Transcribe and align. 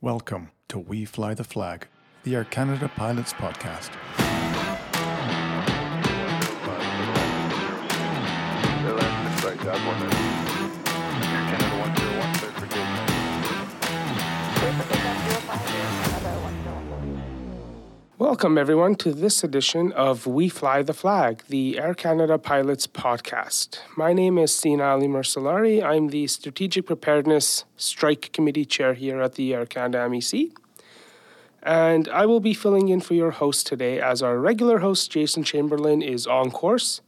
Welcome 0.00 0.52
to 0.68 0.78
We 0.78 1.04
Fly 1.04 1.34
the 1.34 1.42
Flag, 1.42 1.88
the 2.22 2.36
Air 2.36 2.44
Canada 2.44 2.88
Pilots 2.94 3.32
Podcast. 3.32 3.90
Welcome, 18.18 18.58
everyone, 18.58 18.96
to 18.96 19.12
this 19.12 19.44
edition 19.44 19.92
of 19.92 20.26
We 20.26 20.48
Fly 20.48 20.82
the 20.82 20.92
Flag, 20.92 21.44
the 21.48 21.78
Air 21.78 21.94
Canada 21.94 22.36
Pilots 22.36 22.88
podcast. 22.88 23.78
My 23.96 24.12
name 24.12 24.38
is 24.38 24.50
Seena 24.50 24.98
Ali'Mirsalari. 24.98 25.84
I'm 25.84 26.08
the 26.08 26.26
Strategic 26.26 26.86
Preparedness 26.86 27.64
Strike 27.76 28.32
Committee 28.32 28.64
Chair 28.64 28.94
here 28.94 29.20
at 29.20 29.36
the 29.36 29.54
Air 29.54 29.66
Canada 29.66 29.98
MEC. 30.08 30.50
And 31.62 32.08
I 32.08 32.26
will 32.26 32.40
be 32.40 32.54
filling 32.54 32.88
in 32.88 33.00
for 33.00 33.14
your 33.14 33.30
host 33.30 33.68
today 33.68 34.00
as 34.00 34.20
our 34.20 34.36
regular 34.40 34.80
host, 34.80 35.12
Jason 35.12 35.44
Chamberlain, 35.44 36.02
is 36.02 36.26
on 36.26 36.50
course. 36.50 37.00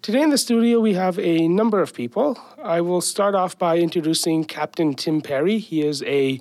Today 0.00 0.22
in 0.22 0.30
the 0.30 0.38
studio, 0.38 0.80
we 0.80 0.94
have 0.94 1.18
a 1.18 1.46
number 1.46 1.82
of 1.82 1.92
people. 1.92 2.38
I 2.62 2.80
will 2.80 3.02
start 3.02 3.34
off 3.34 3.58
by 3.58 3.76
introducing 3.76 4.46
Captain 4.46 4.94
Tim 4.94 5.20
Perry. 5.20 5.58
He 5.58 5.82
is 5.86 6.02
a 6.04 6.40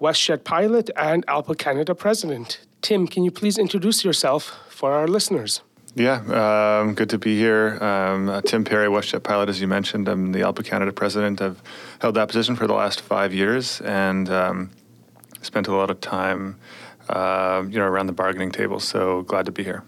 WestJet 0.00 0.44
pilot 0.44 0.90
and 0.96 1.26
ALPA 1.26 1.58
Canada 1.58 1.96
president. 1.96 2.60
Tim, 2.84 3.08
can 3.08 3.24
you 3.24 3.30
please 3.30 3.56
introduce 3.56 4.04
yourself 4.04 4.60
for 4.68 4.92
our 4.92 5.08
listeners? 5.08 5.62
Yeah, 5.94 6.80
um, 6.80 6.92
good 6.92 7.08
to 7.08 7.18
be 7.18 7.34
here. 7.34 7.82
Um, 7.82 8.28
uh, 8.28 8.42
Tim 8.42 8.62
Perry, 8.62 8.88
WestJet 8.88 9.22
pilot, 9.22 9.48
as 9.48 9.58
you 9.58 9.66
mentioned. 9.66 10.06
I'm 10.06 10.32
the 10.32 10.40
ALPA 10.40 10.66
Canada 10.66 10.92
president. 10.92 11.40
I've 11.40 11.62
held 12.00 12.16
that 12.16 12.28
position 12.28 12.56
for 12.56 12.66
the 12.66 12.74
last 12.74 13.00
five 13.00 13.32
years 13.32 13.80
and 13.80 14.28
um, 14.28 14.70
spent 15.40 15.66
a 15.66 15.74
lot 15.74 15.88
of 15.88 15.98
time, 16.02 16.58
uh, 17.08 17.64
you 17.70 17.78
know, 17.78 17.86
around 17.86 18.04
the 18.04 18.12
bargaining 18.12 18.50
table. 18.50 18.78
So 18.80 19.22
glad 19.22 19.46
to 19.46 19.52
be 19.52 19.64
here. 19.64 19.82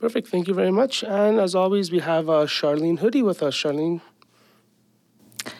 Perfect. 0.00 0.26
Thank 0.26 0.48
you 0.48 0.54
very 0.54 0.72
much. 0.72 1.04
And 1.04 1.38
as 1.38 1.54
always, 1.54 1.92
we 1.92 2.00
have 2.00 2.28
uh, 2.28 2.46
Charlene 2.46 2.98
Hudy 2.98 3.22
with 3.22 3.44
us. 3.44 3.54
Charlene, 3.54 4.00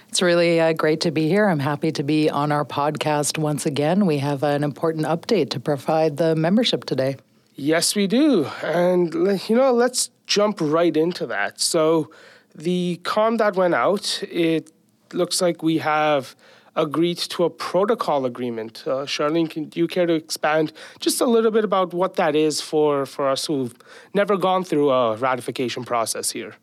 it's 0.09 0.23
really 0.23 0.59
uh, 0.59 0.73
great 0.73 1.01
to 1.03 1.11
be 1.11 1.29
here. 1.29 1.47
I'm 1.47 1.59
happy 1.59 1.93
to 1.93 2.03
be 2.03 2.31
on 2.31 2.51
our 2.51 2.65
podcast 2.65 3.37
once 3.37 3.67
again. 3.67 4.07
We 4.07 4.19
have 4.19 4.43
an 4.43 4.65
important 4.65 5.07
update 5.07 5.51
to 5.51 5.61
provide 5.61 6.17
the 6.17 6.35
membership 6.35 6.85
today. 6.85 7.17
Yes, 7.55 7.95
we 7.95 8.07
do. 8.07 8.47
And, 8.63 9.13
you 9.49 9.57
know, 9.57 9.73
let's 9.73 10.11
jump 10.27 10.59
right 10.61 10.97
into 10.97 11.27
that. 11.27 11.61
So, 11.61 12.11
the 12.55 13.01
com 13.05 13.37
that 13.37 13.55
went 13.55 13.75
out, 13.75 14.23
it 14.31 14.73
looks 15.13 15.41
like 15.41 15.63
we 15.63 15.79
have 15.79 16.35
agreed 16.75 17.19
to 17.19 17.45
a 17.45 17.51
protocol 17.51 18.25
agreement. 18.25 18.85
Uh, 18.87 19.05
Charlene, 19.05 19.51
can, 19.51 19.65
do 19.65 19.81
you 19.81 19.89
care 19.89 20.07
to 20.07 20.15
expand 20.15 20.73
just 21.01 21.21
a 21.21 21.27
little 21.27 21.51
bit 21.51 21.65
about 21.65 21.93
what 21.93 22.15
that 22.15 22.35
is 22.35 22.61
for, 22.61 23.05
for 23.05 23.29
us 23.29 23.47
who've 23.47 23.75
never 24.15 24.37
gone 24.37 24.65
through 24.65 24.91
a 24.91 25.17
ratification 25.17 25.85
process 25.85 26.31
here? 26.31 26.55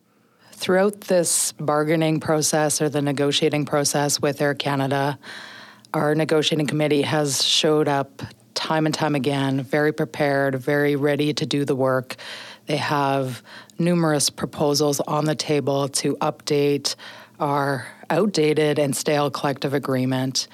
Throughout 0.57 1.01
this 1.01 1.51
bargaining 1.53 2.21
process 2.21 2.81
or 2.81 2.87
the 2.87 3.01
negotiating 3.01 3.65
process 3.65 4.21
with 4.21 4.41
Air 4.41 4.55
Canada, 4.55 5.19
our 5.93 6.15
negotiating 6.15 6.65
committee 6.65 7.01
has 7.01 7.43
showed 7.43 7.89
up 7.89 8.21
time 8.53 8.85
and 8.85 8.95
time 8.95 9.15
again, 9.15 9.61
very 9.61 9.91
prepared, 9.91 10.55
very 10.55 10.95
ready 10.95 11.33
to 11.33 11.45
do 11.45 11.65
the 11.65 11.75
work. 11.75 12.15
They 12.67 12.77
have 12.77 13.43
numerous 13.77 14.29
proposals 14.29 15.01
on 15.01 15.25
the 15.25 15.35
table 15.35 15.89
to 15.89 16.15
update 16.17 16.95
our 17.37 17.85
outdated 18.09 18.79
and 18.79 18.95
stale 18.95 19.29
collective 19.29 19.73
agreement 19.73 20.47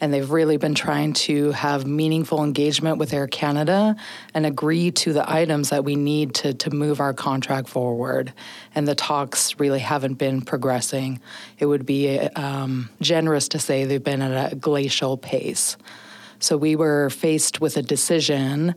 and 0.00 0.12
they've 0.12 0.30
really 0.30 0.56
been 0.56 0.74
trying 0.74 1.12
to 1.12 1.52
have 1.52 1.86
meaningful 1.86 2.44
engagement 2.44 2.98
with 2.98 3.12
Air 3.12 3.26
Canada 3.26 3.96
and 4.34 4.44
agree 4.44 4.90
to 4.90 5.12
the 5.12 5.30
items 5.30 5.70
that 5.70 5.84
we 5.84 5.96
need 5.96 6.34
to, 6.34 6.54
to 6.54 6.70
move 6.70 7.00
our 7.00 7.14
contract 7.14 7.68
forward. 7.68 8.32
And 8.74 8.86
the 8.86 8.94
talks 8.94 9.58
really 9.58 9.78
haven't 9.78 10.14
been 10.14 10.42
progressing. 10.42 11.20
It 11.58 11.66
would 11.66 11.86
be 11.86 12.18
um, 12.18 12.90
generous 13.00 13.48
to 13.48 13.58
say 13.58 13.84
they've 13.84 14.02
been 14.02 14.22
at 14.22 14.52
a 14.52 14.56
glacial 14.56 15.16
pace. 15.16 15.76
So 16.38 16.56
we 16.56 16.76
were 16.76 17.08
faced 17.10 17.60
with 17.60 17.76
a 17.76 17.82
decision 17.82 18.74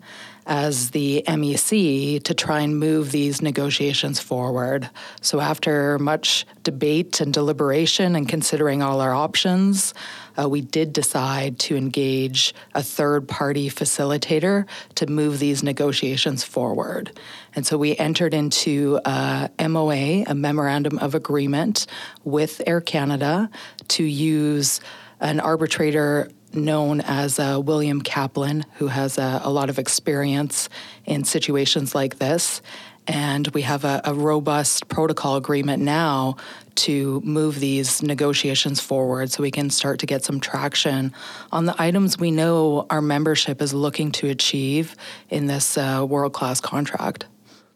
as 0.50 0.90
the 0.90 1.24
MEC 1.28 2.24
to 2.24 2.34
try 2.34 2.62
and 2.62 2.80
move 2.80 3.12
these 3.12 3.40
negotiations 3.40 4.20
forward. 4.20 4.90
So 5.22 5.40
after 5.40 6.00
much 6.00 6.46
debate 6.64 7.22
and 7.22 7.32
deliberation 7.32 8.16
and 8.16 8.28
considering 8.28 8.82
all 8.82 9.00
our 9.00 9.14
options, 9.14 9.94
uh, 10.40 10.50
we 10.50 10.62
did 10.62 10.92
decide 10.92 11.60
to 11.60 11.76
engage 11.76 12.56
a 12.74 12.82
third 12.82 13.28
party 13.28 13.70
facilitator 13.70 14.66
to 14.96 15.06
move 15.06 15.38
these 15.38 15.62
negotiations 15.62 16.44
forward. 16.44 17.18
And 17.54 17.66
so 17.66 17.78
we 17.78 17.96
entered 17.98 18.34
into 18.34 19.00
a 19.06 19.52
MOA, 19.60 20.24
a 20.26 20.34
memorandum 20.34 20.98
of 20.98 21.14
agreement 21.14 21.86
with 22.24 22.62
Air 22.66 22.82
Canada 22.82 23.52
to 23.90 24.04
use 24.04 24.82
an 25.20 25.40
arbitrator 25.40 26.30
known 26.54 27.02
as 27.02 27.40
uh, 27.40 27.62
William 27.64 28.02
Kaplan, 28.02 28.66
who 28.76 28.88
has 28.88 29.18
a, 29.18 29.42
a, 29.44 29.52
lot 29.52 29.70
of 29.70 29.80
experience 29.80 30.70
in 31.06 31.24
situations 31.24 31.94
like 31.94 32.20
this. 32.20 32.62
And 33.08 33.48
we 33.50 33.64
have 33.64 33.86
a, 33.86 34.02
a 34.06 34.14
robust 34.14 34.88
protocol 34.88 35.36
agreement 35.36 35.82
now 35.82 36.38
to 36.76 37.22
move 37.22 37.60
these 37.60 38.04
negotiations 38.04 38.80
forward 38.80 39.32
so 39.32 39.44
we 39.44 39.52
can 39.52 39.70
start 39.70 40.00
to 40.00 40.06
get 40.06 40.24
some 40.24 40.40
traction 40.40 41.14
on 41.52 41.66
the 41.66 41.76
items 41.82 42.18
we 42.18 42.32
know 42.32 42.86
our 42.90 43.02
membership 43.02 43.62
is 43.62 43.74
looking 43.74 44.12
to 44.14 44.30
achieve 44.30 44.96
in 45.30 45.48
this 45.48 45.78
uh, 45.78 46.06
world 46.08 46.34
class 46.34 46.62
contract. 46.62 47.26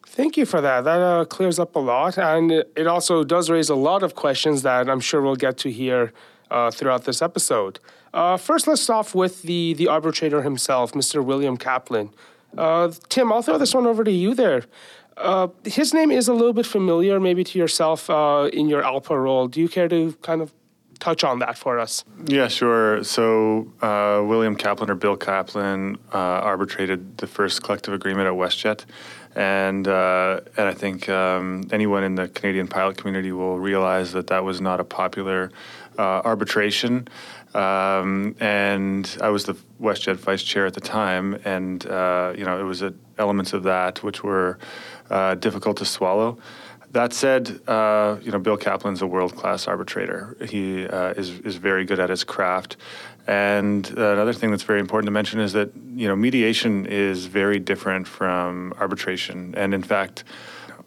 Thank 0.05 0.37
you 0.37 0.45
for 0.45 0.61
that. 0.61 0.83
That 0.83 1.01
uh, 1.01 1.25
clears 1.25 1.57
up 1.57 1.75
a 1.75 1.79
lot. 1.79 2.19
And 2.19 2.51
it 2.51 2.85
also 2.85 3.23
does 3.23 3.49
raise 3.49 3.69
a 3.69 3.75
lot 3.75 4.03
of 4.03 4.13
questions 4.13 4.61
that 4.61 4.87
I'm 4.87 4.99
sure 4.99 5.21
we'll 5.21 5.35
get 5.35 5.57
to 5.59 5.71
hear 5.71 6.13
uh, 6.53 6.69
throughout 6.71 7.05
this 7.05 7.21
episode. 7.21 7.79
Uh, 8.13 8.37
first, 8.37 8.67
let's 8.67 8.81
start 8.81 8.99
off 8.99 9.15
with 9.15 9.41
the, 9.41 9.73
the 9.73 9.87
arbitrator 9.87 10.43
himself, 10.43 10.93
Mr. 10.93 11.25
William 11.25 11.57
Kaplan. 11.57 12.11
Uh, 12.55 12.91
Tim, 13.09 13.33
I'll 13.33 13.41
throw 13.41 13.57
this 13.57 13.73
one 13.73 13.87
over 13.87 14.03
to 14.03 14.11
you 14.11 14.35
there. 14.35 14.63
Uh, 15.17 15.47
his 15.65 15.93
name 15.93 16.11
is 16.11 16.27
a 16.27 16.33
little 16.33 16.53
bit 16.53 16.67
familiar, 16.67 17.19
maybe 17.19 17.43
to 17.43 17.57
yourself 17.57 18.09
uh, 18.09 18.49
in 18.53 18.69
your 18.69 18.83
ALPA 18.83 19.21
role. 19.21 19.47
Do 19.47 19.59
you 19.59 19.67
care 19.67 19.87
to 19.87 20.13
kind 20.21 20.41
of 20.41 20.53
touch 20.99 21.23
on 21.23 21.39
that 21.39 21.57
for 21.57 21.79
us? 21.79 22.05
Yeah, 22.27 22.47
sure. 22.47 23.03
So 23.03 23.71
William 23.81 24.55
Kaplan 24.55 24.91
or 24.91 24.95
Bill 24.95 25.17
Kaplan 25.17 25.97
arbitrated 26.11 27.17
the 27.17 27.27
first 27.27 27.63
collective 27.63 27.95
agreement 27.95 28.27
at 28.27 28.33
WestJet, 28.33 28.85
and 29.35 29.87
and 29.87 30.67
I 30.67 30.73
think 30.73 31.09
um, 31.09 31.63
anyone 31.71 32.03
in 32.03 32.15
the 32.15 32.27
Canadian 32.27 32.67
pilot 32.67 32.97
community 32.97 33.31
will 33.31 33.59
realize 33.59 34.13
that 34.13 34.27
that 34.27 34.43
was 34.43 34.61
not 34.61 34.79
a 34.79 34.83
popular 34.83 35.51
uh, 35.97 36.21
arbitration. 36.23 37.07
Um, 37.53 38.35
and 38.39 39.17
I 39.21 39.29
was 39.29 39.45
the 39.45 39.55
WestJet 39.79 40.15
vice 40.15 40.43
chair 40.43 40.65
at 40.65 40.73
the 40.73 40.81
time, 40.81 41.35
and 41.45 41.83
you 41.83 42.45
know 42.45 42.57
it 42.59 42.63
was 42.63 42.81
a, 42.81 42.93
elements 43.17 43.53
of 43.53 43.63
that 43.63 44.03
which 44.03 44.23
were 44.23 44.57
uh, 45.09 45.35
difficult 45.35 45.77
to 45.77 45.85
swallow. 45.85 46.37
That 46.91 47.11
said, 47.11 47.59
uh, 47.67 48.17
you 48.21 48.31
know, 48.31 48.37
Bill 48.37 48.57
Kaplan's 48.57 49.01
a 49.01 49.07
world-class 49.07 49.67
arbitrator. 49.67 50.37
He 50.47 50.85
uh, 50.85 51.13
is 51.13 51.39
is 51.39 51.55
very 51.55 51.85
good 51.85 51.99
at 51.99 52.09
his 52.09 52.23
craft. 52.23 52.77
And 53.25 53.89
another 53.91 54.33
thing 54.33 54.51
that's 54.51 54.63
very 54.63 54.81
important 54.81 55.07
to 55.07 55.11
mention 55.11 55.39
is 55.39 55.53
that 55.53 55.71
you 55.95 56.07
know 56.07 56.15
mediation 56.15 56.85
is 56.85 57.25
very 57.25 57.57
different 57.59 58.07
from 58.07 58.73
arbitration, 58.79 59.55
and 59.55 59.73
in 59.73 59.81
fact, 59.81 60.23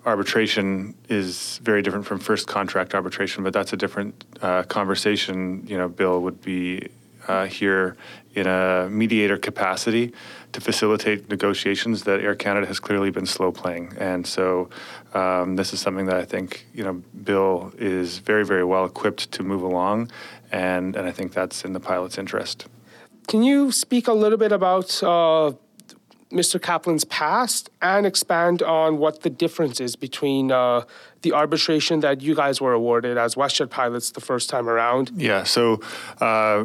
arbitration 0.06 0.94
is 1.09 1.59
very 1.62 1.83
different 1.83 2.06
from 2.06 2.21
first 2.21 2.47
contract 2.47 2.94
arbitration. 2.94 3.44
But 3.44 3.53
that's 3.53 3.72
a 3.72 3.77
different 3.77 4.25
uh, 4.41 4.62
conversation. 4.62 5.67
You 5.67 5.77
know, 5.77 5.89
Bill 5.89 6.22
would 6.22 6.41
be 6.41 6.89
uh, 7.28 7.47
here 7.47 7.97
in 8.34 8.47
a 8.47 8.89
mediator 8.89 9.37
capacity 9.37 10.12
to 10.53 10.61
facilitate 10.61 11.29
negotiations 11.29 12.05
that 12.05 12.20
Air 12.20 12.35
Canada 12.35 12.67
has 12.67 12.79
clearly 12.79 13.11
been 13.11 13.26
slow 13.26 13.50
playing. 13.50 13.93
And 13.99 14.26
so 14.26 14.70
um, 15.12 15.56
this 15.56 15.73
is 15.73 15.81
something 15.81 16.06
that 16.06 16.17
I 16.17 16.25
think 16.25 16.67
you 16.73 16.85
know 16.85 17.03
Bill 17.25 17.73
is 17.79 18.19
very 18.19 18.44
very 18.44 18.64
well 18.64 18.85
equipped 18.85 19.32
to 19.32 19.43
move 19.43 19.62
along, 19.62 20.11
and 20.53 20.94
and 20.97 21.08
I 21.08 21.12
think 21.12 21.32
that's 21.32 21.64
in 21.64 21.73
the 21.73 21.81
pilot's 21.81 22.19
interest. 22.19 22.67
Can 23.26 23.43
you 23.43 23.73
speak 23.73 24.06
a 24.06 24.12
little 24.12 24.38
bit 24.38 24.53
about 24.53 25.03
uh, 25.03 25.53
Mr. 26.37 26.61
Kaplan's 26.61 27.05
past 27.05 27.71
and 27.81 28.06
expand 28.06 28.62
on 28.62 28.99
what 28.99 29.23
the 29.23 29.31
difference 29.31 29.81
is 29.81 29.97
between 29.97 30.53
uh, 30.53 30.83
the 31.23 31.33
arbitration 31.33 32.00
that 32.00 32.21
you 32.21 32.35
guys 32.35 32.61
were 32.61 32.73
awarded 32.73 33.17
as 33.17 33.35
WestJet 33.35 33.71
pilots 33.71 34.11
the 34.11 34.21
first 34.21 34.50
time 34.50 34.69
around. 34.69 35.11
Yeah, 35.17 35.44
so 35.44 35.81
uh, 36.21 36.65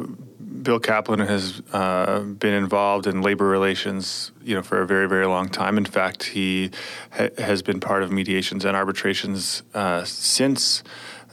Bill 0.62 0.78
Kaplan 0.78 1.20
has 1.20 1.62
uh, 1.72 2.20
been 2.20 2.54
involved 2.54 3.06
in 3.06 3.22
labor 3.22 3.46
relations, 3.46 4.30
you 4.42 4.54
know, 4.54 4.62
for 4.62 4.82
a 4.82 4.86
very, 4.86 5.08
very 5.08 5.26
long 5.26 5.48
time. 5.48 5.78
In 5.78 5.84
fact, 5.84 6.24
he 6.24 6.70
ha- 7.10 7.30
has 7.38 7.62
been 7.62 7.80
part 7.80 8.02
of 8.02 8.12
mediations 8.12 8.64
and 8.64 8.76
arbitrations 8.76 9.62
uh, 9.74 10.04
since 10.04 10.82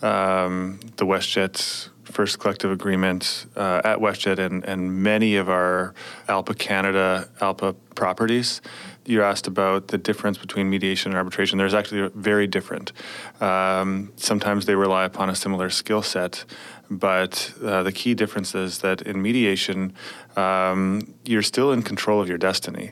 um, 0.02 0.80
the 0.96 1.06
WestJet 1.06 1.90
first 2.12 2.40
collective 2.40 2.72
agreement 2.72 3.46
uh, 3.56 3.82
at 3.84 4.00
WestJet 4.00 4.40
and, 4.40 4.64
and 4.66 5.04
many 5.04 5.36
of 5.36 5.50
our 5.50 5.94
ALPA 6.28 6.58
Canada, 6.58 7.30
ALPA 7.40 7.76
properties. 7.96 8.62
You 9.06 9.24
asked 9.24 9.48
about 9.48 9.88
the 9.88 9.98
difference 9.98 10.38
between 10.38 10.70
mediation 10.70 11.12
and 11.12 11.18
arbitration. 11.18 11.58
There's 11.58 11.74
actually 11.74 12.10
very 12.16 12.48
different. 12.48 12.92
Um, 13.42 14.12
sometimes 14.16 14.66
they 14.66 14.76
rely 14.76 15.06
upon 15.06 15.30
a 15.30 15.36
similar 15.36 15.70
skill 15.70 16.04
set, 16.04 16.46
but 16.90 17.54
uh, 17.64 17.84
the 17.84 17.92
key 17.92 18.14
difference 18.14 18.56
is 18.56 18.80
that 18.80 19.02
in 19.02 19.22
mediation, 19.22 19.94
um, 20.36 21.14
you're 21.26 21.44
still 21.44 21.72
in 21.72 21.82
control 21.84 22.22
of 22.22 22.28
your 22.28 22.38
destiny. 22.38 22.92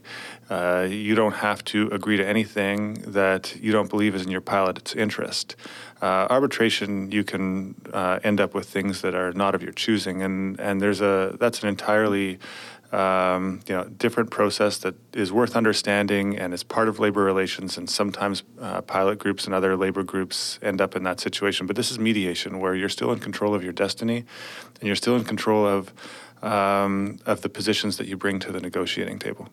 Uh, 0.50 0.88
you 0.90 1.14
don't 1.16 1.36
have 1.36 1.64
to 1.66 1.90
agree 1.90 2.18
to 2.18 2.26
anything 2.26 2.96
that 3.08 3.56
you 3.60 3.72
don't 3.72 3.90
believe 3.90 4.16
is 4.16 4.24
in 4.24 4.32
your 4.32 4.42
pilot's 4.42 4.96
interest. 4.96 5.56
Uh, 6.02 6.28
arbitration, 6.30 7.12
you 7.12 7.24
can 7.24 7.76
uh, 7.92 8.20
end 8.24 8.40
up 8.40 8.54
with 8.54 8.70
things 8.70 9.02
that 9.02 9.16
are 9.16 9.34
not 9.34 9.56
of 9.56 9.64
your 9.64 9.72
choosing, 9.72 10.22
and 10.22 10.60
and 10.60 10.82
there's 10.82 11.02
a 11.02 11.36
that's 11.40 11.64
an 11.64 11.70
entirely 11.70 12.40
um, 12.92 13.60
you 13.68 13.76
know, 13.76 13.84
different 13.84 14.30
process 14.32 14.78
that 14.80 14.96
is 15.14 15.32
worth 15.32 15.56
understanding 15.56 16.38
and 16.38 16.54
is 16.54 16.64
part 16.64 16.88
of 16.88 17.00
labor 17.00 17.24
relations. 17.24 17.78
And 17.78 17.90
sometimes 17.90 18.44
uh, 18.62 18.82
pilot 18.82 19.20
groups 19.20 19.46
and 19.46 19.54
other 19.54 19.76
labor 19.76 20.04
groups 20.04 20.58
end 20.62 20.80
up 20.80 20.96
in 20.96 21.04
that 21.04 21.20
situation. 21.20 21.68
But 21.68 21.76
this 21.76 21.92
is 21.92 22.00
mediation, 22.00 22.60
where 22.60 22.76
you're 22.76 22.90
still 22.90 23.12
in 23.12 23.20
control 23.20 23.54
of 23.54 23.64
your 23.64 23.74
destiny, 23.74 24.24
and 24.80 24.84
you're 24.84 24.96
still 24.96 25.16
in 25.16 25.24
control 25.24 25.66
of 25.66 25.94
um, 26.42 27.20
of 27.26 27.42
the 27.42 27.50
positions 27.50 27.98
that 27.98 28.08
you 28.08 28.16
bring 28.16 28.40
to 28.40 28.52
the 28.52 28.60
negotiating 28.60 29.20
table. 29.20 29.50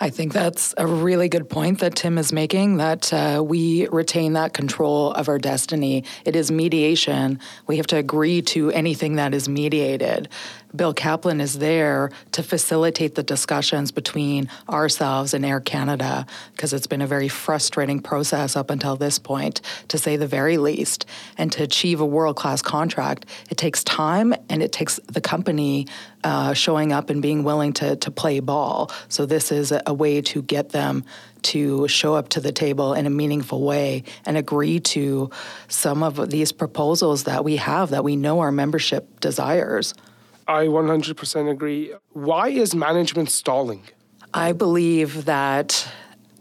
I 0.00 0.10
think 0.10 0.32
that's 0.32 0.74
a 0.76 0.86
really 0.86 1.28
good 1.28 1.48
point 1.48 1.80
that 1.80 1.96
Tim 1.96 2.18
is 2.18 2.32
making 2.32 2.76
that 2.76 3.12
uh, 3.12 3.42
we 3.44 3.88
retain 3.88 4.34
that 4.34 4.52
control 4.52 5.12
of 5.12 5.28
our 5.28 5.38
destiny. 5.38 6.04
It 6.24 6.36
is 6.36 6.52
mediation. 6.52 7.40
We 7.66 7.78
have 7.78 7.86
to 7.88 7.96
agree 7.96 8.42
to 8.42 8.70
anything 8.70 9.16
that 9.16 9.34
is 9.34 9.48
mediated. 9.48 10.28
Bill 10.76 10.92
Kaplan 10.92 11.40
is 11.40 11.58
there 11.58 12.10
to 12.32 12.42
facilitate 12.42 13.14
the 13.14 13.22
discussions 13.22 13.90
between 13.90 14.50
ourselves 14.68 15.32
and 15.32 15.44
Air 15.44 15.60
Canada 15.60 16.26
because 16.52 16.72
it's 16.72 16.86
been 16.86 17.00
a 17.00 17.06
very 17.06 17.28
frustrating 17.28 18.00
process 18.00 18.54
up 18.54 18.70
until 18.70 18.94
this 18.96 19.18
point, 19.18 19.62
to 19.88 19.96
say 19.96 20.16
the 20.16 20.26
very 20.26 20.58
least. 20.58 21.06
And 21.38 21.50
to 21.52 21.62
achieve 21.62 22.00
a 22.00 22.06
world 22.06 22.36
class 22.36 22.60
contract, 22.60 23.24
it 23.50 23.56
takes 23.56 23.82
time 23.82 24.34
and 24.50 24.62
it 24.62 24.72
takes 24.72 25.00
the 25.06 25.20
company 25.20 25.86
uh, 26.22 26.52
showing 26.52 26.92
up 26.92 27.10
and 27.10 27.22
being 27.22 27.44
willing 27.44 27.72
to, 27.74 27.96
to 27.96 28.10
play 28.10 28.40
ball. 28.40 28.90
So, 29.08 29.24
this 29.24 29.50
is 29.50 29.72
a, 29.72 29.82
a 29.86 29.94
way 29.94 30.20
to 30.22 30.42
get 30.42 30.70
them 30.70 31.04
to 31.40 31.86
show 31.88 32.14
up 32.14 32.28
to 32.30 32.40
the 32.40 32.52
table 32.52 32.92
in 32.94 33.06
a 33.06 33.10
meaningful 33.10 33.62
way 33.62 34.02
and 34.26 34.36
agree 34.36 34.80
to 34.80 35.30
some 35.68 36.02
of 36.02 36.30
these 36.30 36.52
proposals 36.52 37.24
that 37.24 37.44
we 37.44 37.56
have 37.56 37.90
that 37.90 38.02
we 38.02 38.16
know 38.16 38.40
our 38.40 38.52
membership 38.52 39.20
desires. 39.20 39.94
I 40.48 40.64
100% 40.64 41.50
agree. 41.50 41.92
Why 42.12 42.48
is 42.48 42.74
management 42.74 43.30
stalling? 43.30 43.82
I 44.32 44.52
believe 44.52 45.26
that 45.26 45.86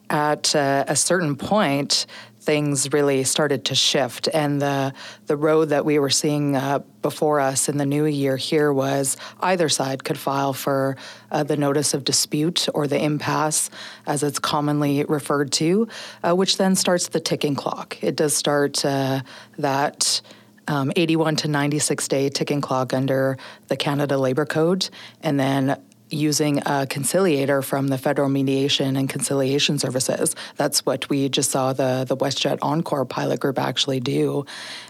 at 0.09 0.55
uh, 0.55 0.85
a 0.87 0.95
certain 0.95 1.35
point, 1.35 2.05
things 2.39 2.93
really 2.93 3.25
started 3.25 3.65
to 3.65 3.75
shift, 3.75 4.29
and 4.33 4.61
the 4.61 4.93
the 5.25 5.35
road 5.35 5.67
that 5.67 5.83
we 5.83 5.99
were 5.99 6.09
seeing 6.09 6.55
uh, 6.55 6.79
before 7.01 7.41
us 7.41 7.67
in 7.67 7.77
the 7.77 7.85
new 7.85 8.05
year 8.05 8.37
here 8.37 8.71
was 8.71 9.17
either 9.41 9.67
side 9.67 10.05
could 10.05 10.17
file 10.17 10.53
for 10.53 10.95
uh, 11.29 11.43
the 11.43 11.57
notice 11.57 11.93
of 11.93 12.05
dispute 12.05 12.69
or 12.73 12.87
the 12.87 13.03
impasse, 13.03 13.69
as 14.05 14.23
it's 14.23 14.39
commonly 14.39 15.03
referred 15.03 15.51
to, 15.51 15.89
uh, 16.23 16.33
which 16.33 16.55
then 16.55 16.73
starts 16.75 17.09
the 17.09 17.19
ticking 17.19 17.55
clock. 17.55 18.01
It 18.01 18.15
does 18.15 18.33
start 18.33 18.85
uh, 18.85 19.23
that 19.57 20.21
um, 20.67 20.91
81 20.95 21.37
to 21.37 21.47
96 21.47 22.07
day 22.07 22.29
ticking 22.29 22.61
clock 22.61 22.93
under 22.93 23.37
the 23.67 23.77
Canada 23.77 24.17
Labour 24.17 24.45
Code, 24.45 24.89
and 25.21 25.39
then 25.39 25.81
using 26.09 26.61
a 26.65 26.87
conciliator 26.87 27.61
from 27.61 27.89
the 27.89 27.97
Federal 27.97 28.29
Mediation 28.29 28.95
and 28.95 29.09
Conciliation 29.09 29.77
Services. 29.77 30.35
That's 30.55 30.85
what 30.85 31.09
we 31.09 31.29
just 31.29 31.51
saw 31.51 31.73
the 31.73 32.05
the 32.07 32.15
WestJet 32.15 32.59
Encore 32.61 33.05
pilot 33.05 33.39
group 33.39 33.59
actually 33.59 33.99
do, 33.99 34.45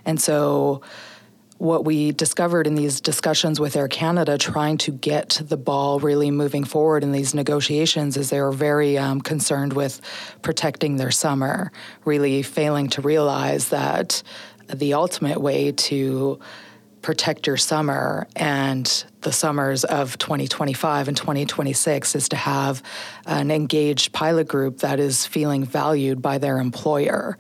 and 0.06 0.19
so. 0.19 0.81
What 1.59 1.85
we 1.85 2.12
discovered 2.12 2.68
in 2.68 2.75
these 2.75 3.01
discussions 3.01 3.59
with 3.59 3.75
Air 3.75 3.88
Canada, 3.88 4.38
trying 4.38 4.77
to 4.77 4.91
get 4.91 5.41
the 5.44 5.57
ball 5.57 6.00
really 6.00 6.29
moving 6.29 6.63
forward 6.63 7.01
in 7.01 7.12
these 7.12 7.33
negotiations, 7.33 8.15
is 8.15 8.29
they 8.29 8.39
were 8.39 8.51
very 8.51 8.95
um, 8.95 9.21
concerned 9.21 9.74
with 9.74 10.00
protecting 10.44 10.97
their 10.97 11.09
summer, 11.09 11.71
really 12.06 12.44
failing 12.44 12.89
to 12.89 13.01
realize 13.01 13.69
that 13.69 14.21
the 14.73 14.93
ultimate 14.93 15.39
way 15.39 15.71
to 15.71 16.39
protect 17.01 17.47
your 17.47 17.57
summer 17.57 18.27
and 18.35 19.05
the 19.21 19.31
summers 19.31 19.83
of 19.85 20.17
2025 20.17 21.07
and 21.07 21.15
2026 21.15 22.15
is 22.15 22.29
to 22.29 22.35
have 22.35 22.83
an 23.25 23.51
engaged 23.51 24.11
pilot 24.11 24.47
group 24.47 24.79
that 24.79 24.99
is 24.99 25.25
feeling 25.25 25.63
valued 25.63 26.21
by 26.21 26.37
their 26.37 26.59
employer. 26.59 27.37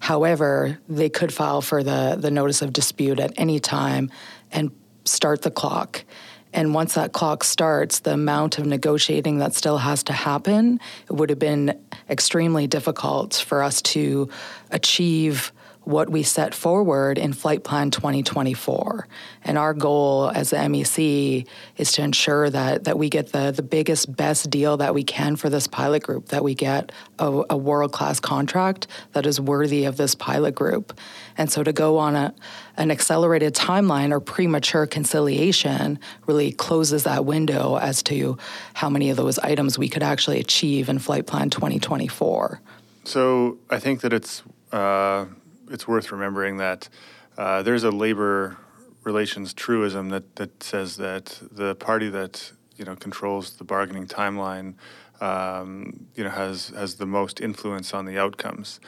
However, 0.00 0.78
they 0.88 1.08
could 1.08 1.32
file 1.32 1.62
for 1.62 1.82
the, 1.82 2.16
the 2.18 2.30
notice 2.30 2.60
of 2.60 2.72
dispute 2.72 3.18
at 3.18 3.32
any 3.36 3.60
time 3.60 4.10
and 4.52 4.70
start 5.04 5.42
the 5.42 5.50
clock. 5.50 6.04
And 6.52 6.74
once 6.74 6.94
that 6.94 7.12
clock 7.12 7.44
starts, 7.44 8.00
the 8.00 8.12
amount 8.12 8.58
of 8.58 8.66
negotiating 8.66 9.38
that 9.38 9.54
still 9.54 9.78
has 9.78 10.02
to 10.04 10.12
happen, 10.12 10.80
would 11.08 11.30
have 11.30 11.38
been 11.38 11.78
extremely 12.08 12.66
difficult 12.66 13.34
for 13.34 13.62
us 13.62 13.82
to 13.82 14.28
achieve 14.70 15.52
what 15.88 16.10
we 16.10 16.22
set 16.22 16.54
forward 16.54 17.16
in 17.16 17.32
Flight 17.32 17.64
Plan 17.64 17.90
2024. 17.90 19.08
And 19.42 19.56
our 19.56 19.72
goal 19.72 20.30
as 20.34 20.50
the 20.50 20.58
MEC 20.58 21.46
is 21.78 21.92
to 21.92 22.02
ensure 22.02 22.50
that, 22.50 22.84
that 22.84 22.98
we 22.98 23.08
get 23.08 23.32
the, 23.32 23.52
the 23.52 23.62
biggest, 23.62 24.14
best 24.14 24.50
deal 24.50 24.76
that 24.76 24.92
we 24.92 25.02
can 25.02 25.34
for 25.36 25.48
this 25.48 25.66
pilot 25.66 26.02
group, 26.02 26.28
that 26.28 26.44
we 26.44 26.54
get 26.54 26.92
a, 27.18 27.42
a 27.48 27.56
world 27.56 27.92
class 27.92 28.20
contract 28.20 28.86
that 29.14 29.24
is 29.24 29.40
worthy 29.40 29.86
of 29.86 29.96
this 29.96 30.14
pilot 30.14 30.54
group. 30.54 30.92
And 31.38 31.50
so 31.50 31.62
to 31.62 31.72
go 31.72 31.96
on 31.96 32.14
a, 32.14 32.34
an 32.76 32.90
accelerated 32.90 33.54
timeline 33.54 34.12
or 34.12 34.20
premature 34.20 34.86
conciliation 34.86 35.98
really 36.26 36.52
closes 36.52 37.04
that 37.04 37.24
window 37.24 37.78
as 37.78 38.02
to 38.02 38.36
how 38.74 38.90
many 38.90 39.08
of 39.08 39.16
those 39.16 39.38
items 39.38 39.78
we 39.78 39.88
could 39.88 40.02
actually 40.02 40.38
achieve 40.38 40.90
in 40.90 40.98
Flight 40.98 41.26
Plan 41.26 41.48
2024. 41.48 42.60
So 43.04 43.56
I 43.70 43.78
think 43.78 44.02
that 44.02 44.12
it's 44.12 44.42
uh, 44.70 45.24
it's 45.70 45.86
worth 45.86 46.12
remembering 46.12 46.56
that 46.58 46.88
uh, 47.36 47.62
there's 47.62 47.84
a 47.84 47.90
labor 47.90 48.56
relations 49.04 49.54
truism 49.54 50.10
that, 50.10 50.36
that 50.36 50.62
says 50.62 50.96
that 50.96 51.40
the 51.52 51.74
party 51.76 52.08
that 52.08 52.52
you 52.76 52.84
know 52.84 52.96
controls 52.96 53.56
the 53.56 53.64
bargaining 53.64 54.06
timeline 54.06 54.74
um, 55.20 56.06
you 56.14 56.24
know 56.24 56.30
has 56.30 56.68
has 56.68 56.96
the 56.96 57.06
most 57.06 57.40
influence 57.40 57.94
on 57.94 58.04
the 58.04 58.18
outcomes, 58.18 58.80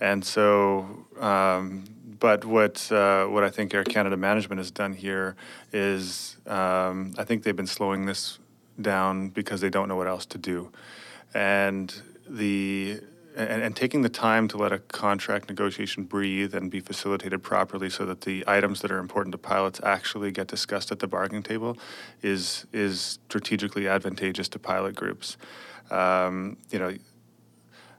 and 0.00 0.24
so. 0.24 1.04
Um, 1.20 1.84
but 2.20 2.44
what 2.44 2.90
uh, 2.90 3.26
what 3.26 3.44
I 3.44 3.50
think 3.50 3.72
Air 3.72 3.84
Canada 3.84 4.16
management 4.16 4.58
has 4.58 4.72
done 4.72 4.92
here 4.92 5.36
is 5.72 6.36
um, 6.48 7.14
I 7.16 7.22
think 7.22 7.44
they've 7.44 7.54
been 7.54 7.68
slowing 7.68 8.06
this 8.06 8.40
down 8.80 9.28
because 9.28 9.60
they 9.60 9.70
don't 9.70 9.88
know 9.88 9.94
what 9.94 10.08
else 10.08 10.26
to 10.26 10.38
do, 10.38 10.72
and 11.32 11.94
the 12.28 13.00
and, 13.38 13.62
and, 13.62 13.76
taking 13.76 14.02
the 14.02 14.08
time 14.08 14.48
to 14.48 14.56
let 14.56 14.72
a 14.72 14.78
contract 14.78 15.48
negotiation 15.48 16.04
breathe 16.04 16.54
and 16.54 16.70
be 16.70 16.80
facilitated 16.80 17.42
properly 17.42 17.88
so 17.88 18.04
that 18.04 18.22
the 18.22 18.44
items 18.46 18.80
that 18.80 18.90
are 18.90 18.98
important 18.98 19.32
to 19.32 19.38
pilots 19.38 19.80
actually 19.82 20.30
get 20.30 20.48
discussed 20.48 20.90
at 20.90 20.98
the 20.98 21.06
bargaining 21.06 21.42
table 21.42 21.78
is 22.22 22.66
is 22.72 23.18
strategically 23.28 23.86
advantageous 23.86 24.48
to 24.48 24.58
pilot 24.58 24.94
groups. 24.94 25.36
Um, 25.90 26.56
you 26.70 26.78
know, 26.78 26.94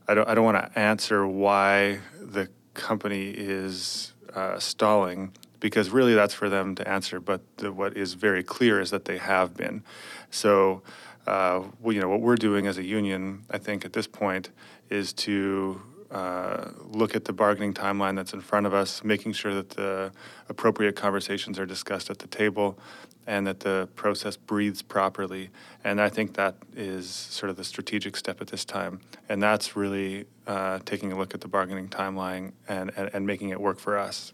I 0.07 0.13
don't 0.13 0.27
I 0.27 0.35
don't 0.35 0.45
want 0.45 0.57
to 0.57 0.79
answer 0.79 1.25
why 1.25 1.99
the 2.19 2.49
company 2.73 3.29
is 3.29 4.13
uh, 4.33 4.59
stalling 4.59 5.31
because 5.59 5.89
really 5.89 6.13
that's 6.13 6.33
for 6.33 6.49
them 6.49 6.75
to 6.75 6.87
answer. 6.87 7.19
But 7.19 7.41
the, 7.57 7.71
what 7.71 7.97
is 7.97 8.13
very 8.13 8.43
clear 8.43 8.79
is 8.79 8.91
that 8.91 9.05
they 9.05 9.17
have 9.17 9.55
been. 9.55 9.83
So, 10.31 10.81
uh, 11.27 11.63
well, 11.79 11.93
you 11.93 12.01
know, 12.01 12.09
what 12.09 12.21
we're 12.21 12.35
doing 12.35 12.67
as 12.67 12.77
a 12.77 12.83
union, 12.83 13.43
I 13.49 13.57
think 13.57 13.85
at 13.85 13.93
this 13.93 14.07
point, 14.07 14.49
is 14.89 15.13
to 15.13 15.81
uh, 16.11 16.71
look 16.87 17.15
at 17.15 17.25
the 17.25 17.33
bargaining 17.33 17.73
timeline 17.73 18.15
that's 18.15 18.33
in 18.33 18.41
front 18.41 18.65
of 18.65 18.73
us, 18.73 19.03
making 19.03 19.33
sure 19.33 19.53
that 19.53 19.69
the 19.71 20.11
appropriate 20.47 20.95
conversations 20.95 21.59
are 21.59 21.65
discussed 21.65 22.09
at 22.09 22.19
the 22.19 22.27
table 22.27 22.79
and 23.27 23.45
that 23.45 23.59
the 23.59 23.87
process 23.95 24.35
breathes 24.35 24.81
properly. 24.81 25.51
And 25.83 26.01
I 26.01 26.09
think 26.09 26.33
that 26.33 26.55
is 26.75 27.07
sort 27.07 27.51
of 27.51 27.57
the 27.57 27.63
strategic 27.63 28.17
step 28.17 28.41
at 28.41 28.47
this 28.47 28.65
time. 28.65 29.01
And 29.29 29.41
that's 29.41 29.75
really 29.75 30.25
uh, 30.47 30.79
taking 30.83 31.11
a 31.11 31.17
look 31.17 31.35
at 31.35 31.41
the 31.41 31.47
bargaining 31.47 31.89
timeline 31.89 32.53
and, 32.67 32.91
and, 32.97 33.11
and 33.13 33.27
making 33.27 33.49
it 33.49 33.61
work 33.61 33.79
for 33.79 33.99
us. 33.99 34.33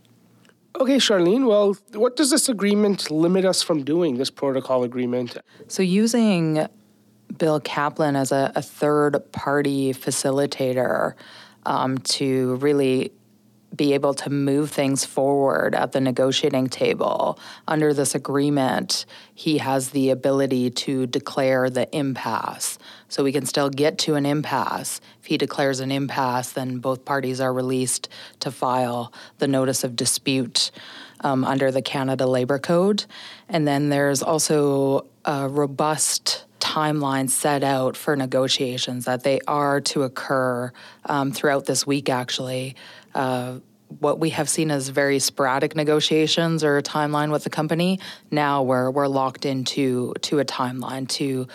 Okay, 0.80 0.98
Charlene, 0.98 1.46
well, 1.46 1.78
what 1.94 2.16
does 2.16 2.32
this 2.32 2.50
agreement 2.50 3.12
limit 3.12 3.46
us 3.46 3.62
from 3.62 3.84
doing, 3.84 4.18
this 4.18 4.30
protocol 4.30 4.84
agreement? 4.84 5.38
So, 5.68 5.84
using 5.84 6.68
Bill 7.38 7.60
Kaplan 7.60 8.16
as 8.16 8.32
a, 8.32 8.52
a 8.56 8.62
third 8.62 9.32
party 9.32 9.94
facilitator 9.94 11.14
um, 11.66 11.98
to 12.00 12.56
really 12.56 13.12
be 13.76 13.94
able 13.94 14.14
to 14.14 14.30
move 14.30 14.72
things 14.72 15.04
forward 15.04 15.76
at 15.76 15.92
the 15.92 16.00
negotiating 16.00 16.68
table. 16.68 17.38
Under 17.68 17.94
this 17.94 18.16
agreement, 18.16 19.06
he 19.34 19.58
has 19.58 19.90
the 19.90 20.12
ability 20.12 20.70
to 20.70 21.08
declare 21.08 21.70
the 21.70 21.94
impasse. 21.96 22.78
So 23.10 23.24
we 23.24 23.32
can 23.32 23.46
still 23.46 23.70
get 23.70 23.98
to 24.00 24.16
an 24.16 24.26
impasse. 24.26 25.02
If 25.20 25.26
he 25.26 25.38
declares 25.38 25.80
an 25.80 25.92
impasse, 25.92 26.54
then 26.54 26.78
both 26.78 27.04
parties 27.04 27.42
are 27.42 27.52
released 27.52 28.08
to 28.40 28.52
file 28.52 29.12
the 29.40 29.48
notice 29.48 29.84
of 29.84 29.96
dispute 29.96 30.72
um, 31.22 31.44
under 31.44 31.72
the 31.72 31.82
Canada 31.82 32.26
Labour 32.28 32.60
Code. 32.60 33.06
And 33.50 33.68
then 33.68 33.90
there's 33.90 34.24
also 34.24 35.08
a 35.26 35.50
robust 35.50 36.45
timeline 36.76 37.30
set 37.30 37.64
out 37.64 37.96
for 37.96 38.16
negotiations 38.16 39.06
that 39.06 39.24
they 39.24 39.40
are 39.48 39.80
to 39.80 40.04
occur 40.04 40.72
um, 41.06 41.32
throughout 41.32 41.66
this 41.66 41.88
week, 41.88 42.10
actually. 42.10 42.76
Uh, 43.14 43.60
what 44.00 44.20
we 44.20 44.32
have 44.32 44.50
seen 44.50 44.72
as 44.72 44.90
very 44.90 45.20
sporadic 45.20 45.76
negotiations 45.76 46.64
or 46.64 46.78
a 46.78 46.84
timeline 46.84 47.32
with 47.32 47.44
the 47.44 47.50
company, 47.50 48.00
now 48.30 48.64
we're, 48.64 48.90
we're 48.90 49.08
locked 49.08 49.46
into 49.46 50.14
to 50.22 50.40
a 50.40 50.46
timeline 50.46 51.08
to 51.08 51.48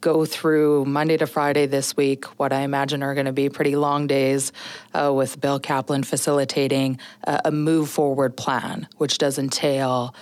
go 0.00 0.26
through 0.26 0.84
Monday 0.84 1.16
to 1.16 1.26
Friday 1.26 1.64
this 1.64 1.96
week, 1.96 2.26
what 2.38 2.52
I 2.52 2.60
imagine 2.60 3.02
are 3.02 3.14
going 3.14 3.24
to 3.24 3.32
be 3.32 3.48
pretty 3.48 3.74
long 3.74 4.06
days 4.06 4.52
uh, 4.92 5.10
with 5.10 5.40
Bill 5.40 5.58
Kaplan 5.58 6.02
facilitating 6.02 6.98
uh, 7.26 7.38
a 7.46 7.50
move 7.50 7.88
forward 7.88 8.36
plan, 8.36 8.86
which 8.98 9.16
does 9.16 9.38
entail 9.38 10.14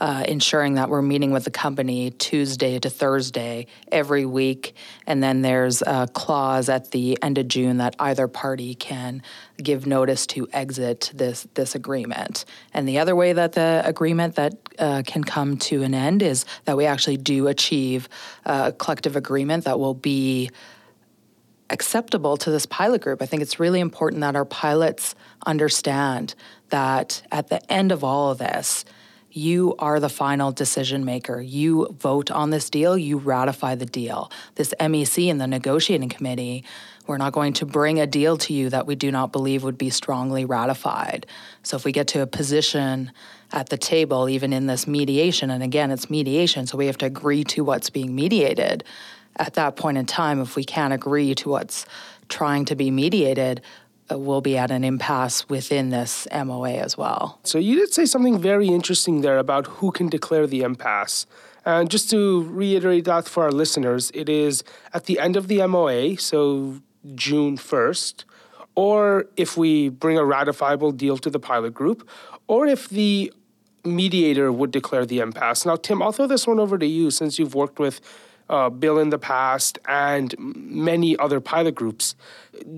uh, 0.00 0.24
ensuring 0.28 0.74
that 0.74 0.88
we're 0.88 1.02
meeting 1.02 1.32
with 1.32 1.44
the 1.44 1.50
company 1.50 2.10
Tuesday 2.10 2.78
to 2.78 2.90
Thursday 2.90 3.66
every 3.90 4.24
week. 4.24 4.74
And 5.06 5.22
then 5.22 5.42
there's 5.42 5.82
a 5.82 6.08
clause 6.12 6.68
at 6.68 6.90
the 6.92 7.18
end 7.22 7.38
of 7.38 7.48
June 7.48 7.78
that 7.78 7.96
either 7.98 8.28
party 8.28 8.74
can 8.74 9.22
give 9.62 9.86
notice 9.86 10.26
to 10.28 10.48
exit 10.52 11.10
this, 11.14 11.46
this 11.54 11.74
agreement. 11.74 12.44
And 12.72 12.88
the 12.88 12.98
other 12.98 13.16
way 13.16 13.32
that 13.32 13.52
the 13.52 13.82
agreement 13.84 14.36
that 14.36 14.54
uh, 14.78 15.02
can 15.04 15.24
come 15.24 15.56
to 15.58 15.82
an 15.82 15.94
end 15.94 16.22
is 16.22 16.44
that 16.64 16.76
we 16.76 16.86
actually 16.86 17.16
do 17.16 17.48
achieve 17.48 18.08
a 18.44 18.72
collective 18.72 19.16
agreement 19.16 19.64
that 19.64 19.78
will 19.78 19.94
be 19.94 20.50
acceptable 21.70 22.36
to 22.38 22.50
this 22.50 22.66
pilot 22.66 23.02
group. 23.02 23.20
I 23.20 23.26
think 23.26 23.42
it's 23.42 23.60
really 23.60 23.80
important 23.80 24.20
that 24.22 24.36
our 24.36 24.44
pilots 24.44 25.14
understand 25.44 26.34
that 26.70 27.22
at 27.30 27.48
the 27.48 27.72
end 27.72 27.92
of 27.92 28.04
all 28.04 28.30
of 28.30 28.38
this, 28.38 28.84
you 29.30 29.74
are 29.78 30.00
the 30.00 30.08
final 30.08 30.52
decision 30.52 31.04
maker. 31.04 31.40
You 31.40 31.88
vote 31.98 32.30
on 32.30 32.50
this 32.50 32.70
deal, 32.70 32.96
you 32.96 33.18
ratify 33.18 33.74
the 33.74 33.86
deal. 33.86 34.30
This 34.54 34.74
MEC 34.80 35.30
and 35.30 35.40
the 35.40 35.46
negotiating 35.46 36.08
committee, 36.08 36.64
we're 37.06 37.18
not 37.18 37.32
going 37.32 37.52
to 37.54 37.66
bring 37.66 38.00
a 38.00 38.06
deal 38.06 38.36
to 38.38 38.52
you 38.52 38.70
that 38.70 38.86
we 38.86 38.94
do 38.94 39.10
not 39.10 39.32
believe 39.32 39.64
would 39.64 39.78
be 39.78 39.90
strongly 39.90 40.44
ratified. 40.44 41.26
So 41.62 41.76
if 41.76 41.84
we 41.84 41.92
get 41.92 42.08
to 42.08 42.22
a 42.22 42.26
position 42.26 43.12
at 43.52 43.68
the 43.70 43.78
table, 43.78 44.28
even 44.28 44.52
in 44.52 44.66
this 44.66 44.86
mediation, 44.86 45.50
and 45.50 45.62
again, 45.62 45.90
it's 45.90 46.10
mediation, 46.10 46.66
so 46.66 46.76
we 46.76 46.86
have 46.86 46.98
to 46.98 47.06
agree 47.06 47.44
to 47.44 47.64
what's 47.64 47.90
being 47.90 48.14
mediated. 48.14 48.84
At 49.36 49.54
that 49.54 49.76
point 49.76 49.98
in 49.98 50.06
time, 50.06 50.40
if 50.40 50.56
we 50.56 50.64
can't 50.64 50.92
agree 50.92 51.34
to 51.36 51.48
what's 51.48 51.86
trying 52.28 52.66
to 52.66 52.76
be 52.76 52.90
mediated, 52.90 53.62
Uh, 54.10 54.18
will 54.18 54.40
be 54.40 54.56
at 54.56 54.70
an 54.70 54.84
impasse 54.84 55.48
within 55.50 55.90
this 55.90 56.26
MOA 56.32 56.72
as 56.72 56.96
well. 56.96 57.38
So 57.42 57.58
you 57.58 57.76
did 57.76 57.92
say 57.92 58.06
something 58.06 58.38
very 58.38 58.68
interesting 58.68 59.20
there 59.20 59.36
about 59.36 59.66
who 59.66 59.90
can 59.90 60.08
declare 60.08 60.46
the 60.46 60.62
impasse. 60.62 61.26
And 61.66 61.90
just 61.90 62.08
to 62.10 62.44
reiterate 62.44 63.04
that 63.04 63.28
for 63.28 63.42
our 63.44 63.52
listeners, 63.52 64.10
it 64.14 64.30
is 64.30 64.64
at 64.94 65.04
the 65.04 65.18
end 65.18 65.36
of 65.36 65.48
the 65.48 65.66
MOA, 65.66 66.16
so 66.16 66.80
June 67.14 67.58
1st, 67.58 68.24
or 68.74 69.26
if 69.36 69.58
we 69.58 69.90
bring 69.90 70.16
a 70.16 70.24
ratifiable 70.24 70.92
deal 70.92 71.18
to 71.18 71.28
the 71.28 71.38
pilot 71.38 71.74
group, 71.74 72.08
or 72.46 72.66
if 72.66 72.88
the 72.88 73.30
mediator 73.84 74.50
would 74.50 74.70
declare 74.70 75.04
the 75.04 75.18
impasse. 75.18 75.66
Now, 75.66 75.76
Tim, 75.76 76.02
I'll 76.02 76.12
throw 76.12 76.26
this 76.26 76.46
one 76.46 76.58
over 76.58 76.78
to 76.78 76.86
you 76.86 77.10
since 77.10 77.38
you've 77.38 77.54
worked 77.54 77.78
with 77.78 78.00
uh, 78.48 78.70
Bill 78.70 78.98
in 78.98 79.10
the 79.10 79.18
past 79.18 79.78
and 79.86 80.34
many 80.38 81.16
other 81.18 81.40
pilot 81.40 81.74
groups. 81.74 82.14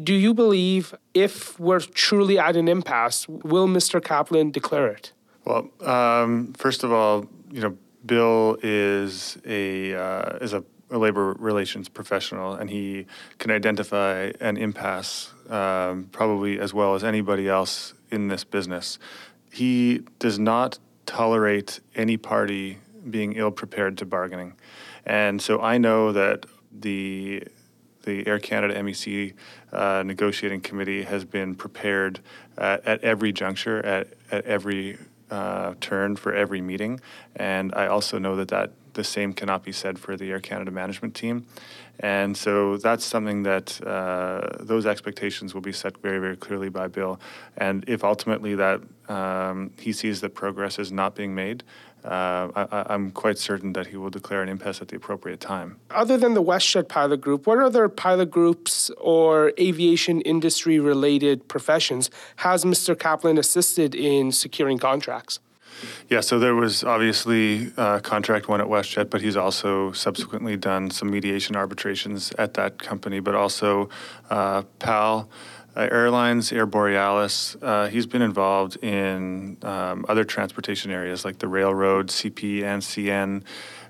Do 0.02 0.14
you 0.14 0.34
believe 0.34 0.94
if 1.14 1.58
we're 1.58 1.80
truly 1.80 2.38
at 2.38 2.56
an 2.56 2.68
impasse, 2.68 3.28
will 3.28 3.68
Mr. 3.68 4.02
Kaplan 4.02 4.50
declare 4.50 4.88
it? 4.88 5.12
Well, 5.44 5.70
um, 5.80 6.52
first 6.54 6.84
of 6.84 6.92
all, 6.92 7.26
you 7.50 7.60
know, 7.60 7.76
Bill 8.04 8.56
is 8.62 9.38
a 9.44 9.94
uh, 9.94 10.38
is 10.40 10.52
a, 10.52 10.64
a, 10.90 10.98
labor 10.98 11.34
relations 11.38 11.88
professional, 11.88 12.54
and 12.54 12.70
he 12.70 13.06
can 13.38 13.50
identify 13.50 14.32
an 14.40 14.56
impasse 14.56 15.32
um, 15.50 16.08
probably 16.12 16.58
as 16.58 16.72
well 16.72 16.94
as 16.94 17.04
anybody 17.04 17.48
else 17.48 17.94
in 18.10 18.28
this 18.28 18.44
business. 18.44 18.98
He 19.52 20.02
does 20.18 20.38
not 20.38 20.78
tolerate 21.06 21.80
any 21.94 22.16
party 22.16 22.78
being 23.08 23.32
ill 23.34 23.50
prepared 23.50 23.98
to 23.98 24.06
bargaining. 24.06 24.54
And 25.07 25.40
so 25.40 25.61
I 25.61 25.78
know 25.78 26.12
that 26.12 26.47
the 26.73 27.45
the 28.02 28.26
Air 28.26 28.38
Canada 28.38 28.75
MEC 28.75 29.35
uh, 29.73 30.02
negotiating 30.04 30.62
committee 30.62 31.02
has 31.02 31.25
been 31.25 31.54
prepared 31.54 32.21
uh, 32.57 32.78
at 32.85 33.02
every 33.02 33.30
juncture, 33.30 33.85
at, 33.85 34.09
at 34.30 34.45
every 34.47 34.97
uh, 35.30 35.75
turn 35.80 36.16
for 36.16 36.35
every 36.35 36.61
meeting. 36.61 37.00
And 37.37 37.75
I 37.75 37.87
also 37.87 38.19
know 38.19 38.37
that, 38.37 38.49
that 38.49 38.73
the 38.95 39.04
same 39.04 39.33
cannot 39.33 39.62
be 39.62 39.73
said 39.73 39.99
for 39.99 40.16
the 40.16 40.30
Air 40.30 40.40
Canada 40.40 40.71
management 40.71 41.14
team. 41.14 41.47
And 42.00 42.37
so 42.37 42.78
that's 42.78 43.04
something 43.04 43.42
that 43.42 43.80
uh, 43.87 44.57
those 44.61 44.87
expectations 44.87 45.52
will 45.54 45.61
be 45.61 45.73
set 45.73 45.99
very, 45.99 46.19
very 46.19 46.37
clearly 46.37 46.71
by 46.71 46.88
Bill. 46.88 47.21
And 47.57 47.85
if 47.87 48.02
ultimately 48.02 48.54
that 48.54 48.80
um, 49.09 49.73
he 49.78 49.92
sees 49.92 50.21
that 50.23 50.35
progress 50.35 50.78
is 50.78 50.90
not 50.90 51.14
being 51.14 51.35
made, 51.35 51.62
uh, 52.04 52.49
I, 52.54 52.95
am 52.95 53.11
quite 53.11 53.38
certain 53.38 53.73
that 53.75 53.88
he 53.88 53.97
will 53.97 54.11
declare 54.11 54.42
an 54.42 54.49
impasse 54.49 54.80
at 54.80 54.88
the 54.88 54.97
appropriate 54.97 55.40
time. 55.40 55.78
Other 55.90 56.16
than 56.16 56.35
the 56.35 56.42
WestJet 56.42 56.88
pilot 56.88 57.21
group, 57.21 57.47
what 57.47 57.59
other 57.59 57.88
pilot 57.88 58.30
groups 58.30 58.90
or 58.99 59.52
aviation 59.59 60.21
industry 60.23 60.78
related 60.78 61.49
professions 61.49 62.11
has 62.37 62.64
Mr. 62.64 62.99
Kaplan 62.99 63.38
assisted 63.38 63.95
in 63.95 64.33
securing 64.33 64.78
contracts? 64.78 65.40
Yeah, 66.09 66.21
so 66.21 66.38
there 66.38 66.54
was 66.54 66.85
obviously 66.85 67.73
uh, 67.76 68.00
contract 68.00 68.49
one 68.49 68.61
at 68.61 68.66
WestJet, 68.66 69.11
but 69.11 69.21
he's 69.21 69.37
also 69.37 69.92
subsequently 69.92 70.57
done 70.57 70.90
some 70.90 71.11
mediation 71.11 71.57
arbitrations 71.57 72.33
at 72.33 72.54
that 72.54 72.78
company, 72.78 73.21
but 73.21 73.35
also 73.35 73.88
uh, 74.28 74.62
PAL 74.78 75.28
uh, 75.76 75.88
Airlines, 75.90 76.52
Air 76.52 76.66
Borealis. 76.66 77.56
Uh, 77.60 77.88
he's 77.88 78.06
been 78.06 78.22
involved 78.22 78.76
in 78.82 79.58
um, 79.62 80.04
other 80.08 80.24
transportation 80.24 80.90
areas 80.90 81.24
like 81.24 81.38
the 81.38 81.48
railroad, 81.48 82.08
CP, 82.08 82.62
and 82.62 82.82
CN. 82.82 83.42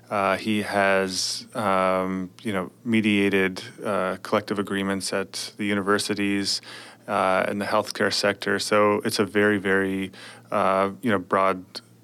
Uh, 0.09 0.35
he 0.35 0.61
has, 0.61 1.47
um, 1.55 2.29
you 2.43 2.51
know, 2.51 2.69
mediated 2.83 3.63
uh, 3.83 4.17
collective 4.23 4.59
agreements 4.59 5.13
at 5.13 5.53
the 5.55 5.65
universities 5.65 6.61
uh, 7.07 7.45
and 7.47 7.61
the 7.61 7.65
healthcare 7.65 8.13
sector. 8.13 8.59
So 8.59 9.01
it's 9.05 9.19
a 9.19 9.25
very, 9.25 9.57
very, 9.57 10.11
uh, 10.51 10.91
you 11.01 11.09
know, 11.09 11.17
broad 11.17 11.63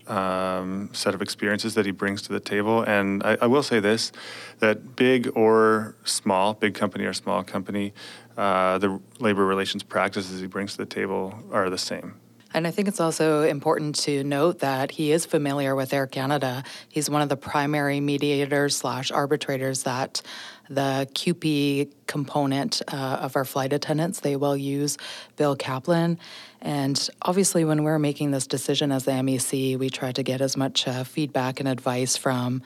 um, 0.09 0.89
set 0.93 1.13
of 1.13 1.21
experiences 1.21 1.73
that 1.75 1.85
he 1.85 1.91
brings 1.91 2.21
to 2.23 2.33
the 2.33 2.39
table. 2.39 2.81
And 2.83 3.23
I, 3.23 3.37
I, 3.41 3.47
will 3.47 3.63
say 3.63 3.79
this: 3.79 4.11
that 4.59 4.95
big 4.95 5.31
or 5.35 5.95
small, 6.03 6.53
big 6.53 6.73
company 6.73 7.05
or 7.05 7.13
small 7.13 7.43
company, 7.43 7.93
uh, 8.37 8.77
the 8.77 8.99
labor 9.19 9.45
relations 9.45 9.83
practices 9.83 10.39
he 10.39 10.47
brings 10.47 10.73
to 10.73 10.77
the 10.77 10.85
table 10.85 11.43
are 11.51 11.69
the 11.69 11.77
same. 11.77 12.15
And 12.53 12.65
I 12.65 12.71
think 12.71 12.87
it's 12.87 12.99
also 12.99 13.43
important 13.43 13.95
to 13.99 14.23
note 14.23 14.59
that 14.59 14.91
he 14.91 15.11
is 15.11 15.25
familiar 15.25 15.75
with 15.75 15.93
Air 15.93 16.07
Canada. 16.07 16.63
He's 16.87 17.09
one 17.09 17.21
of 17.21 17.29
the 17.29 17.35
primary 17.37 17.99
mediators 17.99 18.77
slash 18.77 19.11
arbitrators 19.11 19.83
that 19.83 20.21
the 20.69 21.07
CUPE 21.13 21.93
component 22.07 22.81
uh, 22.87 22.95
of 22.95 23.35
our 23.35 23.45
flight 23.45 23.73
attendants, 23.73 24.21
they 24.21 24.35
will 24.35 24.55
use 24.55 24.97
Bill 25.35 25.55
Kaplan. 25.55 26.19
And 26.61 27.09
obviously, 27.21 27.65
when 27.65 27.83
we're 27.83 27.99
making 27.99 28.31
this 28.31 28.47
decision 28.47 28.91
as 28.91 29.05
the 29.05 29.11
MEC, 29.11 29.77
we 29.77 29.89
try 29.89 30.11
to 30.11 30.23
get 30.23 30.41
as 30.41 30.57
much 30.57 30.87
uh, 30.87 31.03
feedback 31.03 31.59
and 31.59 31.69
advice 31.69 32.17
from 32.17 32.61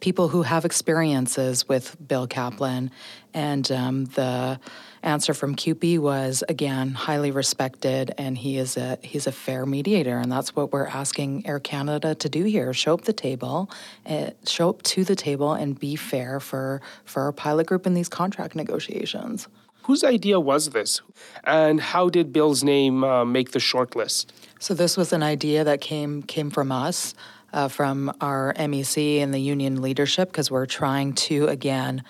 people 0.00 0.28
who 0.28 0.42
have 0.42 0.64
experiences 0.64 1.68
with 1.68 1.96
Bill 2.06 2.26
Kaplan. 2.26 2.90
And 3.32 3.70
um, 3.70 4.04
the 4.06 4.58
answer 5.02 5.34
from 5.34 5.54
CUPE 5.54 5.98
was 5.98 6.42
again 6.48 6.90
highly 6.90 7.30
respected, 7.30 8.12
and 8.18 8.36
he 8.36 8.58
is 8.58 8.76
a 8.76 8.98
he's 9.02 9.26
a 9.26 9.32
fair 9.32 9.64
mediator, 9.64 10.18
and 10.18 10.30
that's 10.30 10.56
what 10.56 10.72
we're 10.72 10.86
asking 10.86 11.46
Air 11.46 11.60
Canada 11.60 12.14
to 12.16 12.28
do 12.28 12.44
here: 12.44 12.72
show 12.74 12.94
up 12.94 13.02
the 13.02 13.12
table, 13.12 13.70
uh, 14.06 14.30
show 14.46 14.70
up 14.70 14.82
to 14.82 15.04
the 15.04 15.16
table, 15.16 15.52
and 15.52 15.78
be 15.78 15.96
fair 15.96 16.40
for 16.40 16.80
for 17.04 17.22
our 17.22 17.32
pilot 17.32 17.66
group 17.66 17.86
in 17.86 17.94
these 17.94 18.08
contract 18.08 18.56
negotiations. 18.56 19.48
Whose 19.84 20.04
idea 20.04 20.38
was 20.38 20.70
this, 20.70 21.00
and 21.44 21.80
how 21.80 22.08
did 22.08 22.32
Bill's 22.32 22.62
name 22.62 23.02
uh, 23.02 23.24
make 23.24 23.52
the 23.52 23.60
short 23.60 23.96
list? 23.96 24.32
So 24.58 24.74
this 24.74 24.96
was 24.96 25.12
an 25.12 25.22
idea 25.22 25.64
that 25.64 25.80
came 25.80 26.22
came 26.22 26.50
from 26.50 26.72
us. 26.72 27.14
Uh, 27.52 27.66
from 27.66 28.12
our 28.20 28.54
MEC 28.54 29.18
and 29.18 29.34
the 29.34 29.40
union 29.40 29.82
leadership, 29.82 30.30
because 30.30 30.52
we're 30.52 30.66
trying 30.66 31.12
to 31.12 31.48
again 31.48 32.04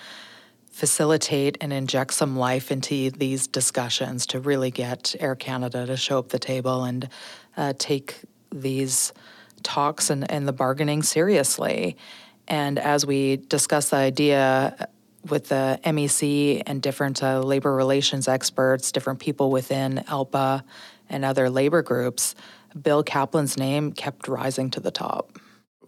facilitate 0.71 1.59
and 1.61 1.73
inject 1.73 2.15
some 2.15 2.37
life 2.37 2.71
into 2.71 3.11
these 3.11 3.47
discussions 3.47 4.27
to 4.27 4.41
really 4.41 4.71
get 4.71 5.15
Air 5.21 5.35
Canada 5.35 5.85
to 5.87 5.97
show 5.97 6.19
up 6.19 6.29
the 6.29 6.39
table 6.39 6.85
and 6.85 7.09
uh, 7.57 7.73
take 7.79 8.17
these 8.50 9.12
talks 9.62 10.11
and, 10.11 10.31
and 10.31 10.49
the 10.49 10.53
bargaining 10.53 11.03
seriously. 11.03 11.97
And 12.49 12.79
as 12.79 13.05
we 13.05 13.37
discuss 13.37 13.91
the 13.91 13.97
idea 13.97 14.89
with 15.29 15.49
the 15.49 15.79
MEC 15.85 16.62
and 16.67 16.81
different 16.81 17.23
uh, 17.23 17.41
labor 17.41 17.75
relations 17.75 18.29
experts, 18.29 18.93
different 18.93 19.21
people 19.21 19.50
within 19.50 20.05
ALPA 20.09 20.62
and 21.09 21.25
other 21.25 21.50
labor 21.50 21.83
groups, 21.83 22.35
Bill 22.81 23.03
Kaplan's 23.03 23.57
name 23.59 23.93
kept 23.93 24.29
rising 24.29 24.71
to 24.71 24.81
the 24.81 24.91
top. 24.91 25.39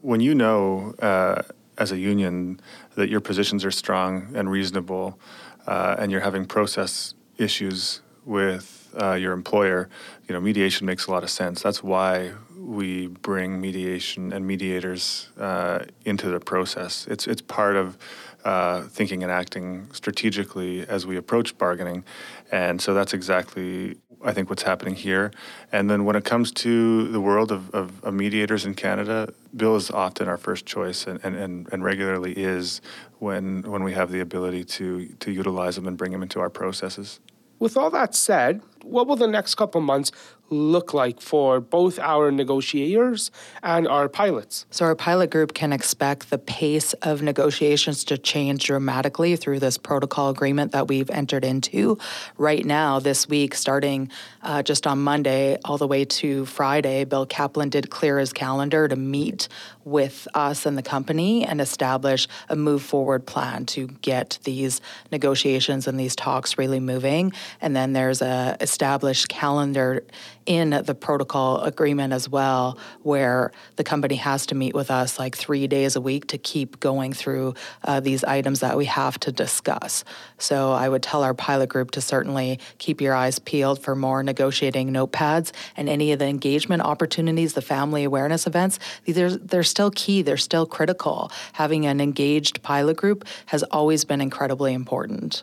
When 0.01 0.21
you 0.21 0.35
know 0.35 0.95
uh, 1.01 1.43
as 1.79 1.93
a 1.93 1.99
union 1.99 2.61
that 2.97 3.09
your 3.09 3.21
positions 3.21 3.65
are 3.65 3.71
strong 3.71 4.33
and 4.35 4.51
reasonable, 4.51 5.19
uh, 5.67 5.97
and 5.99 6.11
you're 6.11 6.21
having 6.21 6.45
process 6.45 7.15
issues 7.39 8.01
with 8.25 8.95
uh, 9.01 9.15
your 9.15 9.33
employer, 9.33 9.89
you 10.29 10.35
know 10.35 10.41
mediation 10.41 10.87
makes 10.87 11.07
a 11.07 11.11
lot 11.11 11.23
of 11.23 11.31
sense. 11.31 11.62
That's 11.62 11.83
why 11.83 12.33
we 12.57 13.09
bring 13.09 13.61
mediation 13.61 14.33
and 14.33 14.47
mediators 14.47 15.29
uh, 15.39 15.85
into 16.05 16.29
the 16.29 16.41
process. 16.41 17.07
It's 17.09 17.27
it's 17.27 17.43
part 17.43 17.77
of 17.77 17.97
uh, 18.45 18.83
thinking 18.83 19.23
and 19.23 19.33
acting 19.33 19.93
strategically 19.93 20.87
as 20.89 21.07
we 21.07 21.17
approach 21.17 21.57
bargaining, 21.59 22.05
and 22.51 22.81
so 22.81 22.95
that's 22.95 23.15
exactly 23.15 23.97
I 24.25 24.33
think 24.33 24.51
what's 24.51 24.63
happening 24.63 24.95
here. 24.95 25.33
And 25.73 25.91
then 25.91 26.05
when 26.05 26.17
it 26.17 26.25
comes 26.25 26.53
to 26.53 27.09
the 27.09 27.21
world 27.21 27.51
of, 27.51 27.71
of, 27.75 28.03
of 28.05 28.15
mediators 28.15 28.65
in 28.65 28.75
Canada, 28.75 29.33
Bill 29.55 29.77
is 29.77 29.91
often 29.91 30.29
our 30.29 30.37
first 30.37 30.65
choice 30.65 31.07
and, 31.07 31.23
and, 31.25 31.69
and, 31.73 31.85
regularly 31.85 32.33
is 32.33 32.81
when 33.19 33.63
when 33.63 33.83
we 33.83 33.93
have 33.93 34.11
the 34.11 34.21
ability 34.21 34.65
to 34.65 35.07
to 35.21 35.33
utilize 35.33 35.75
them 35.77 35.87
and 35.87 35.97
bring 35.97 36.13
them 36.13 36.23
into 36.23 36.41
our 36.41 36.51
processes. 36.51 37.21
With 37.59 37.77
all 37.77 37.91
that 37.91 38.15
said, 38.15 38.61
what 38.83 39.07
will 39.07 39.17
the 39.17 39.29
next 39.29 39.55
couple 39.55 39.81
months 39.81 40.11
look 40.53 40.95
like 40.95 41.21
for 41.21 41.61
both 41.61 41.99
our 41.99 42.31
negotiators 42.31 43.31
and 43.63 43.89
our 43.89 44.09
pilots? 44.09 44.67
So, 44.71 44.85
our 44.85 44.95
pilot 44.95 45.31
group 45.31 45.55
can 45.55 45.73
expect 45.73 46.31
the 46.31 46.39
pace 46.39 46.93
of 46.95 47.23
negotiations 47.23 48.05
to 48.05 48.19
change 48.19 48.67
dramatically 48.67 49.37
through 49.37 49.61
this 49.61 49.79
protocol 49.79 50.31
agreement 50.31 50.73
that 50.73 50.89
we've 50.89 51.11
entered 51.11 51.45
into. 51.45 51.99
Right 52.37 52.65
now, 52.65 53.01
this 53.01 53.29
week, 53.29 53.55
starting 53.55 54.11
uh, 54.43 54.63
just 54.63 54.87
on 54.87 55.01
Monday 55.01 55.59
all 55.65 55.79
the 55.79 55.89
way 55.89 56.05
to 56.05 56.45
Friday, 56.47 57.05
Bill 57.05 57.27
Kaplan 57.27 57.71
did 57.71 57.91
clear 57.91 58.19
his 58.19 58.33
calendar 58.33 58.89
to 58.89 58.97
meet 58.97 59.49
with 59.85 60.29
us 60.35 60.67
and 60.67 60.77
the 60.79 60.83
company 60.83 61.45
and 61.45 61.61
establish 61.61 62.29
a 62.49 62.57
move 62.57 62.83
forward 62.83 63.27
plan 63.27 63.67
to 63.67 63.87
get 63.87 64.39
these 64.45 64.81
negotiations 65.11 65.87
and 65.87 65.99
these 65.99 66.17
talks 66.17 66.59
really 66.59 66.81
moving. 66.81 67.33
And 67.61 67.75
then 67.75 67.93
there's 67.93 68.23
a 68.23 68.57
established 68.61 69.29
calendar 69.29 70.05
in 70.47 70.71
the 70.71 70.95
protocol 70.95 71.61
agreement 71.61 72.12
as 72.12 72.29
well, 72.29 72.79
where 73.03 73.53
the 73.77 73.85
company 73.85 74.17
has 74.17 74.47
to 74.47 74.55
meet 74.55 74.75
with 74.75 74.91
us 74.91 75.19
like 75.19 75.37
three 75.37 75.67
days 75.67 75.95
a 75.95 76.01
week 76.01 76.27
to 76.29 76.39
keep 76.39 76.81
going 76.81 77.12
through 77.12 77.55
uh, 77.85 78.01
these 78.01 78.25
items 78.25 78.61
that 78.61 78.77
we 78.77 78.87
have 78.87 79.19
to 79.21 79.31
discuss. 79.31 80.05
So 80.39 80.73
I 80.73 80.89
would 80.89 81.03
tell 81.03 81.23
our 81.23 81.35
pilot 81.35 81.69
group 81.69 81.93
to 81.93 82.01
certainly 82.01 82.59
keep 82.79 83.01
your 83.01 83.15
eyes 83.15 83.39
peeled 83.39 83.81
for 83.81 83.95
more 83.95 84.23
negotiating 84.23 84.93
notepads 84.93 85.53
and 85.77 85.89
any 85.89 86.12
of 86.12 86.19
the 86.19 86.27
engagement 86.27 86.83
opportunities, 86.83 87.55
the 87.55 87.62
family 87.62 88.05
awareness 88.05 88.47
events. 88.47 88.79
They're, 89.07 89.37
they're 89.37 89.62
still 89.73 89.91
key, 89.91 90.23
they're 90.23 90.37
still 90.50 90.67
critical. 90.67 91.33
Having 91.55 91.87
an 91.87 92.00
engaged 92.00 92.62
pilot 92.62 92.97
group 92.97 93.25
has 93.47 93.62
always 93.64 94.05
been 94.05 94.21
incredibly 94.21 94.73
important. 94.73 95.43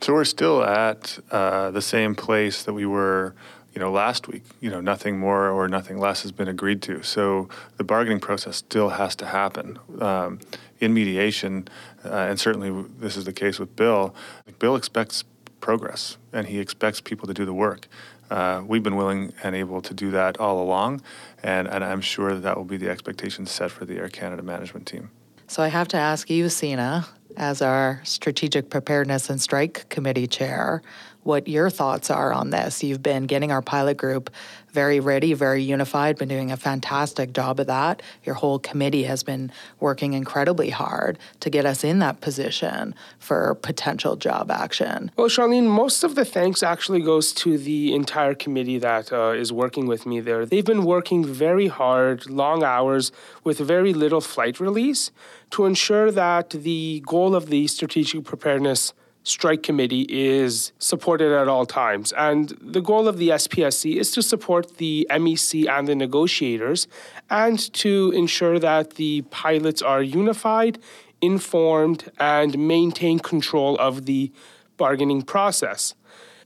So 0.00 0.12
we're 0.12 0.24
still 0.24 0.62
at 0.62 1.18
uh, 1.30 1.70
the 1.70 1.82
same 1.82 2.14
place 2.14 2.62
that 2.64 2.74
we 2.74 2.86
were, 2.86 3.34
you 3.74 3.80
know, 3.80 3.90
last 3.90 4.28
week. 4.28 4.44
You 4.60 4.70
know, 4.70 4.80
nothing 4.80 5.18
more 5.18 5.48
or 5.48 5.68
nothing 5.68 5.98
less 5.98 6.22
has 6.22 6.32
been 6.32 6.48
agreed 6.48 6.80
to. 6.82 7.02
So 7.02 7.48
the 7.78 7.84
bargaining 7.84 8.20
process 8.20 8.56
still 8.56 8.90
has 8.90 9.16
to 9.16 9.26
happen 9.26 9.78
um, 10.00 10.38
in 10.78 10.92
mediation, 10.92 11.66
uh, 12.04 12.28
and 12.28 12.38
certainly 12.38 12.70
this 13.00 13.16
is 13.16 13.24
the 13.24 13.32
case 13.32 13.58
with 13.58 13.74
Bill. 13.74 14.14
Bill 14.58 14.76
expects 14.76 15.24
progress, 15.60 16.18
and 16.32 16.46
he 16.46 16.58
expects 16.60 17.00
people 17.00 17.26
to 17.26 17.34
do 17.34 17.44
the 17.46 17.54
work. 17.54 17.88
Uh, 18.30 18.62
we've 18.66 18.82
been 18.82 18.96
willing 18.96 19.32
and 19.42 19.54
able 19.54 19.80
to 19.80 19.94
do 19.94 20.10
that 20.10 20.38
all 20.38 20.62
along, 20.62 21.00
and, 21.46 21.68
and 21.68 21.84
I'm 21.84 22.00
sure 22.00 22.34
that, 22.34 22.42
that 22.42 22.56
will 22.56 22.64
be 22.64 22.76
the 22.76 22.90
expectation 22.90 23.46
set 23.46 23.70
for 23.70 23.84
the 23.84 23.96
Air 23.96 24.08
Canada 24.08 24.42
management 24.42 24.84
team. 24.86 25.10
So 25.46 25.62
I 25.62 25.68
have 25.68 25.86
to 25.88 25.96
ask 25.96 26.28
you, 26.28 26.46
Seena, 26.46 27.06
as 27.36 27.62
our 27.62 28.00
Strategic 28.02 28.68
Preparedness 28.68 29.30
and 29.30 29.40
Strike 29.40 29.88
Committee 29.88 30.26
chair, 30.26 30.82
what 31.26 31.48
your 31.48 31.68
thoughts 31.68 32.08
are 32.08 32.32
on 32.32 32.50
this. 32.50 32.82
You've 32.82 33.02
been 33.02 33.26
getting 33.26 33.50
our 33.50 33.60
pilot 33.60 33.96
group 33.96 34.30
very 34.70 35.00
ready, 35.00 35.32
very 35.32 35.62
unified, 35.62 36.18
been 36.18 36.28
doing 36.28 36.52
a 36.52 36.56
fantastic 36.56 37.32
job 37.32 37.58
of 37.58 37.66
that. 37.66 38.02
Your 38.24 38.34
whole 38.34 38.58
committee 38.58 39.04
has 39.04 39.22
been 39.22 39.50
working 39.80 40.12
incredibly 40.12 40.70
hard 40.70 41.18
to 41.40 41.50
get 41.50 41.64
us 41.64 41.82
in 41.82 41.98
that 42.00 42.20
position 42.20 42.94
for 43.18 43.54
potential 43.54 44.16
job 44.16 44.50
action. 44.50 45.10
Well, 45.16 45.28
Charlene, 45.28 45.66
most 45.66 46.04
of 46.04 46.14
the 46.14 46.24
thanks 46.24 46.62
actually 46.62 47.00
goes 47.00 47.32
to 47.34 47.58
the 47.58 47.94
entire 47.94 48.34
committee 48.34 48.78
that 48.78 49.12
uh, 49.12 49.30
is 49.30 49.52
working 49.52 49.86
with 49.86 50.06
me 50.06 50.20
there. 50.20 50.44
They've 50.44 50.64
been 50.64 50.84
working 50.84 51.24
very 51.24 51.68
hard, 51.68 52.28
long 52.28 52.62
hours, 52.62 53.12
with 53.42 53.58
very 53.58 53.92
little 53.94 54.20
flight 54.20 54.60
release 54.60 55.10
to 55.50 55.64
ensure 55.64 56.10
that 56.10 56.50
the 56.50 57.02
goal 57.06 57.34
of 57.34 57.48
the 57.48 57.66
strategic 57.66 58.24
preparedness 58.24 58.92
strike 59.26 59.62
committee 59.62 60.06
is 60.08 60.72
supported 60.78 61.32
at 61.32 61.48
all 61.48 61.66
times. 61.66 62.12
And 62.12 62.50
the 62.60 62.80
goal 62.80 63.08
of 63.08 63.18
the 63.18 63.30
SPSC 63.30 63.96
is 63.96 64.12
to 64.12 64.22
support 64.22 64.76
the 64.78 65.06
MEC 65.10 65.68
and 65.68 65.88
the 65.88 65.96
negotiators 65.96 66.86
and 67.28 67.58
to 67.74 68.12
ensure 68.14 68.60
that 68.60 68.90
the 68.94 69.22
pilots 69.30 69.82
are 69.82 70.00
unified, 70.00 70.78
informed, 71.20 72.10
and 72.20 72.56
maintain 72.56 73.18
control 73.18 73.76
of 73.78 74.06
the 74.06 74.30
bargaining 74.76 75.22
process. 75.22 75.94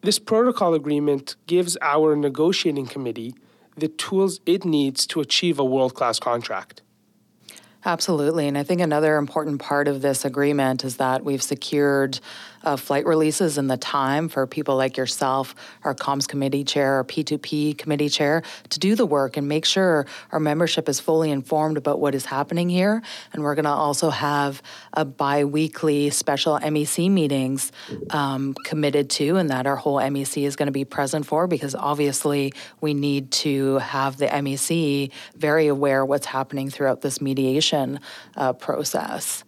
This 0.00 0.18
protocol 0.18 0.72
agreement 0.72 1.36
gives 1.46 1.76
our 1.82 2.16
negotiating 2.16 2.86
committee 2.86 3.34
the 3.76 3.88
tools 3.88 4.40
it 4.46 4.64
needs 4.64 5.06
to 5.08 5.20
achieve 5.20 5.58
a 5.58 5.64
world 5.64 5.94
class 5.94 6.18
contract. 6.18 6.80
Absolutely. 7.84 8.46
And 8.46 8.58
I 8.58 8.62
think 8.62 8.80
another 8.80 9.16
important 9.16 9.60
part 9.60 9.88
of 9.88 10.02
this 10.02 10.24
agreement 10.24 10.84
is 10.84 10.98
that 10.98 11.24
we've 11.24 11.42
secured 11.42 12.20
uh, 12.62 12.76
flight 12.76 13.06
releases 13.06 13.58
and 13.58 13.70
the 13.70 13.76
time 13.76 14.28
for 14.28 14.46
people 14.46 14.76
like 14.76 14.96
yourself, 14.96 15.54
our 15.84 15.94
comms 15.94 16.26
committee 16.26 16.64
chair, 16.64 16.94
our 16.94 17.04
P2P 17.04 17.78
committee 17.78 18.08
chair, 18.08 18.42
to 18.70 18.78
do 18.78 18.94
the 18.94 19.06
work 19.06 19.36
and 19.36 19.48
make 19.48 19.64
sure 19.64 20.06
our 20.32 20.40
membership 20.40 20.88
is 20.88 21.00
fully 21.00 21.30
informed 21.30 21.76
about 21.76 22.00
what 22.00 22.14
is 22.14 22.26
happening 22.26 22.68
here. 22.68 23.02
And 23.32 23.42
we're 23.42 23.54
going 23.54 23.64
to 23.64 23.70
also 23.70 24.10
have 24.10 24.62
a 24.92 25.04
bi 25.04 25.44
weekly 25.44 26.10
special 26.10 26.58
MEC 26.58 27.10
meetings 27.10 27.72
um, 28.10 28.54
committed 28.64 29.10
to, 29.10 29.36
and 29.36 29.50
that 29.50 29.66
our 29.66 29.76
whole 29.76 29.96
MEC 29.96 30.44
is 30.44 30.56
going 30.56 30.66
to 30.66 30.72
be 30.72 30.84
present 30.84 31.26
for 31.26 31.46
because 31.46 31.74
obviously 31.74 32.52
we 32.80 32.94
need 32.94 33.30
to 33.30 33.78
have 33.78 34.16
the 34.18 34.26
MEC 34.26 35.10
very 35.36 35.66
aware 35.66 36.04
what's 36.04 36.26
happening 36.26 36.70
throughout 36.70 37.00
this 37.00 37.20
mediation 37.20 38.00
uh, 38.36 38.52
process 38.52 39.44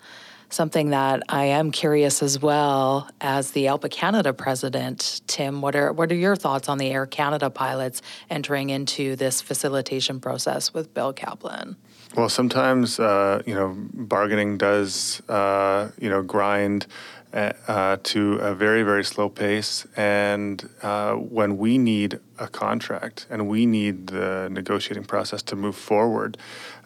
something 0.52 0.90
that 0.90 1.22
I 1.28 1.46
am 1.46 1.70
curious 1.70 2.22
as 2.22 2.40
well 2.40 3.08
as 3.20 3.52
the 3.52 3.66
ALPA 3.66 3.90
Canada 3.90 4.32
president. 4.32 5.22
Tim, 5.26 5.60
what 5.60 5.74
are 5.74 5.92
what 5.92 6.12
are 6.12 6.16
your 6.16 6.36
thoughts 6.36 6.68
on 6.68 6.78
the 6.78 6.90
Air 6.90 7.06
Canada 7.06 7.50
pilots 7.50 8.02
entering 8.30 8.70
into 8.70 9.16
this 9.16 9.40
facilitation 9.40 10.20
process 10.20 10.72
with 10.74 10.92
Bill 10.94 11.12
Kaplan? 11.12 11.76
Well, 12.14 12.28
sometimes 12.28 13.00
uh, 13.00 13.42
you 13.46 13.54
know 13.54 13.74
bargaining 13.76 14.58
does 14.58 15.22
uh, 15.28 15.90
you 15.98 16.10
know 16.10 16.22
grind 16.22 16.86
uh, 17.32 17.96
to 18.02 18.34
a 18.34 18.54
very, 18.54 18.82
very 18.82 19.04
slow 19.04 19.28
pace. 19.28 19.86
And 19.96 20.68
uh, 20.82 21.14
when 21.14 21.56
we 21.58 21.78
need 21.78 22.20
a 22.38 22.48
contract 22.48 23.26
and 23.30 23.48
we 23.48 23.66
need 23.66 24.08
the 24.08 24.48
negotiating 24.50 25.04
process 25.04 25.42
to 25.42 25.56
move 25.56 25.76
forward, 25.76 26.36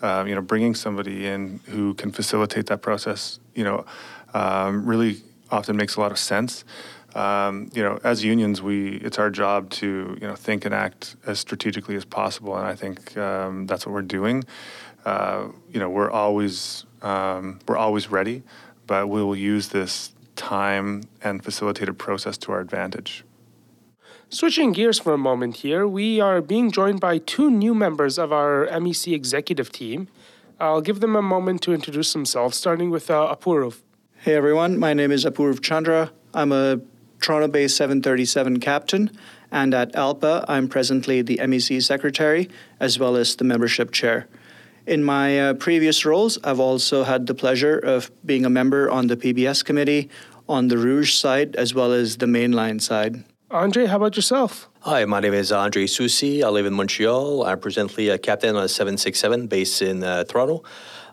uh, 0.03 0.25
you 0.27 0.35
know, 0.35 0.43
bringing 0.43 0.75
somebody 0.75 1.27
in 1.27 1.61
who 1.67 1.95
can 1.95 2.13
facilitate 2.13 2.67
that 2.67 2.83
process, 2.83 3.41
you 3.55 3.65
know, 3.65 3.85
um, 4.35 4.87
really 4.87 5.23
often 5.51 5.77
makes 5.77 5.97
a 5.97 6.01
lot 6.01 6.13
of 6.13 6.19
sense. 6.19 6.65
Um, 7.15 7.71
you 7.73 7.83
know, 7.83 7.99
as 8.05 8.23
unions, 8.23 8.61
we 8.61 8.97
it's 8.97 9.19
our 9.19 9.31
job 9.31 9.71
to 9.71 10.19
you 10.21 10.27
know 10.27 10.35
think 10.35 10.67
and 10.67 10.75
act 10.75 11.17
as 11.27 11.39
strategically 11.39 11.97
as 11.97 12.05
possible, 12.05 12.55
and 12.59 12.67
I 12.67 12.75
think 12.75 13.17
um, 13.17 13.67
that's 13.67 13.87
what 13.87 13.95
we're 13.95 14.03
doing. 14.03 14.45
Uh, 15.07 15.49
you 15.73 15.81
know, 15.81 15.89
we're 15.89 16.11
always 16.11 16.85
um, 17.01 17.59
we're 17.67 17.79
always 17.79 18.11
ready, 18.11 18.43
but 18.87 19.09
we 19.09 19.23
will 19.23 19.37
use 19.37 19.69
this 19.69 20.13
time 20.37 21.03
and 21.23 21.43
facilitated 21.43 21.99
process 21.99 22.39
to 22.39 22.53
our 22.53 22.61
advantage. 22.61 23.25
Switching 24.29 24.73
gears 24.73 24.99
for 24.99 25.15
a 25.15 25.19
moment 25.19 25.57
here, 25.59 25.87
we 25.87 26.21
are 26.21 26.41
being 26.41 26.71
joined 26.71 27.01
by 27.01 27.19
two 27.19 27.51
new 27.51 27.75
members 27.75 28.19
of 28.19 28.33
our 28.33 28.67
MEC 28.67 29.13
executive 29.13 29.71
team. 29.71 30.09
I'll 30.59 30.81
give 30.81 31.01
them 31.01 31.15
a 31.15 31.23
moment 31.23 31.63
to 31.63 31.73
introduce 31.73 32.13
themselves, 32.13 32.57
starting 32.57 32.91
with 32.91 33.11
uh, 33.11 33.35
Apurv. 33.35 33.83
Hey 34.19 34.35
everyone, 34.35 34.79
my 34.79 34.95
name 34.95 35.13
is 35.13 35.25
Apurv 35.25 35.63
Chandra. 35.63 36.11
I'm 36.35 36.51
a 36.51 36.81
Toronto 37.21 37.49
based 37.49 37.77
737 37.77 38.59
captain, 38.61 39.11
and 39.51 39.73
at 39.75 39.93
ALPA, 39.95 40.45
I'm 40.49 40.69
presently 40.69 41.23
the 41.23 41.39
MEC 41.39 41.83
secretary 41.83 42.49
as 42.81 42.99
well 42.99 43.17
as 43.17 43.37
the 43.37 43.45
membership 43.45 43.93
chair. 43.93 44.27
In 44.87 45.03
my 45.03 45.41
uh, 45.41 45.55
previous 45.55 46.05
roles, 46.05 46.39
I've 46.45 46.61
also 46.61 47.03
had 47.03 47.27
the 47.27 47.35
pleasure 47.35 47.77
of 47.77 48.13
being 48.25 48.45
a 48.45 48.51
member 48.51 48.89
on 48.89 49.09
the 49.09 49.17
PBS 49.17 49.65
committee, 49.65 50.09
on 50.49 50.69
the 50.69 50.79
Rouge 50.79 51.13
side, 51.13 51.57
as 51.57 51.75
well 51.75 51.93
as 51.93 52.19
the 52.19 52.27
mainline 52.27 52.81
side. 52.81 53.25
Andre, 53.51 53.87
how 53.87 53.97
about 53.97 54.15
yourself? 54.15 54.69
Hi, 54.83 55.05
my 55.05 55.19
name 55.19 55.35
is 55.35 55.51
Andre 55.51 55.87
Soucy. 55.87 56.45
I 56.45 56.49
live 56.51 56.67
in 56.67 56.75
Montreal. 56.75 57.45
I'm 57.45 57.59
presently 57.59 58.11
a 58.11 58.19
captain 58.19 58.55
on 58.55 58.63
a 58.63 58.69
767 58.69 59.49
based 59.49 59.83
in 59.83 60.05
uh, 60.05 60.23
Toronto. 60.23 60.63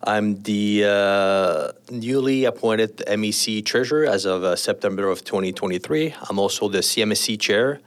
I'm 0.04 0.42
the 0.44 0.84
uh, 0.86 1.72
newly 1.90 2.46
appointed 2.46 2.98
MEC 3.08 3.66
treasurer 3.66 4.06
as 4.06 4.26
of 4.26 4.44
uh, 4.44 4.56
September 4.56 5.08
of 5.08 5.24
2023. 5.24 6.14
I'm 6.30 6.38
also 6.38 6.70
the 6.70 6.80
CMSC 6.80 7.40
chair, 7.40 7.80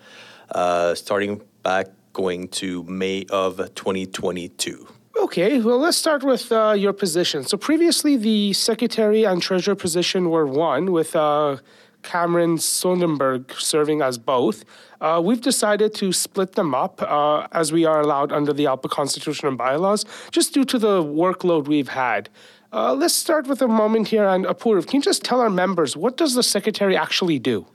uh, 0.51 0.97
starting 0.97 1.43
back 1.63 1.87
going 2.13 2.49
to 2.49 2.83
May 2.85 3.25
of 3.31 3.59
2022. 3.77 4.96
Okay, 5.19 5.61
well, 5.61 5.79
let's 5.79 5.97
start 5.97 6.23
with 6.23 6.53
uh, 6.53 6.75
your 6.77 6.93
position. 6.93 7.43
So 7.45 7.57
previously, 7.57 8.17
the 8.17 8.53
secretary 8.53 9.25
and 9.25 9.41
treasurer 9.41 9.75
position 9.75 10.29
were 10.29 10.47
one, 10.47 10.93
with 10.93 11.17
uh, 11.17 11.57
Cameron 12.03 12.59
Sondenberg 12.59 13.59
serving 13.59 14.03
as 14.03 14.19
both. 14.19 14.65
Uh, 15.01 15.21
we've 15.25 15.41
decided 15.41 15.95
to 15.95 16.13
split 16.13 16.53
them 16.53 16.75
up 16.75 17.01
uh, 17.03 17.47
as 17.53 17.73
we 17.73 17.85
are 17.87 18.01
allowed 18.01 18.31
under 18.31 18.53
the 18.53 18.65
ALPA 18.65 18.91
Constitution 18.91 19.49
and 19.49 19.57
bylaws, 19.57 20.05
just 20.31 20.53
due 20.53 20.65
to 20.65 20.79
the 20.79 21.03
workload 21.03 21.67
we've 21.67 21.89
had. 21.89 22.29
Uh, 22.73 22.93
let's 22.93 23.15
start 23.15 23.47
with 23.47 23.63
a 23.63 23.69
moment 23.69 24.09
here 24.09 24.27
on 24.27 24.45
Apurv. 24.45 24.87
Can 24.87 24.99
you 24.99 25.03
just 25.03 25.25
tell 25.25 25.41
our 25.41 25.51
members 25.51 25.97
what 25.97 26.17
does 26.19 26.35
the 26.35 26.43
secretary 26.43 26.97
actually 26.97 27.39
do? 27.39 27.67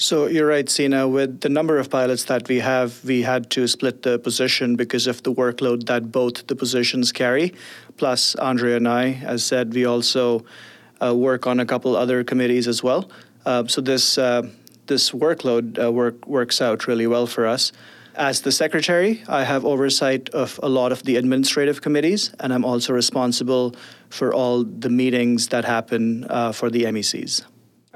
So 0.00 0.28
you're 0.28 0.46
right, 0.46 0.64
Seena. 0.64 1.10
With 1.10 1.40
the 1.40 1.48
number 1.48 1.76
of 1.76 1.90
pilots 1.90 2.22
that 2.26 2.46
we 2.48 2.60
have, 2.60 3.04
we 3.04 3.22
had 3.22 3.50
to 3.50 3.66
split 3.66 4.02
the 4.02 4.16
position 4.20 4.76
because 4.76 5.08
of 5.08 5.24
the 5.24 5.32
workload 5.32 5.86
that 5.86 6.12
both 6.12 6.46
the 6.46 6.54
positions 6.54 7.10
carry. 7.10 7.52
Plus, 7.96 8.36
Andrea 8.36 8.76
and 8.76 8.86
I, 8.86 9.14
as 9.26 9.42
said, 9.42 9.74
we 9.74 9.84
also 9.84 10.44
uh, 11.02 11.16
work 11.16 11.48
on 11.48 11.58
a 11.58 11.66
couple 11.66 11.96
other 11.96 12.22
committees 12.22 12.68
as 12.68 12.80
well. 12.80 13.10
Uh, 13.44 13.66
so 13.66 13.80
this 13.80 14.18
uh, 14.18 14.42
this 14.86 15.10
workload 15.10 15.82
uh, 15.82 15.90
work 15.90 16.24
works 16.28 16.60
out 16.60 16.86
really 16.86 17.08
well 17.08 17.26
for 17.26 17.44
us. 17.44 17.72
As 18.14 18.42
the 18.42 18.52
secretary, 18.52 19.24
I 19.26 19.42
have 19.42 19.64
oversight 19.64 20.28
of 20.28 20.60
a 20.62 20.68
lot 20.68 20.92
of 20.92 21.02
the 21.02 21.16
administrative 21.16 21.82
committees, 21.82 22.30
and 22.38 22.52
I'm 22.52 22.64
also 22.64 22.92
responsible 22.92 23.74
for 24.10 24.32
all 24.32 24.62
the 24.62 24.90
meetings 24.90 25.48
that 25.48 25.64
happen 25.64 26.24
uh, 26.30 26.52
for 26.52 26.70
the 26.70 26.84
MECs. 26.84 27.42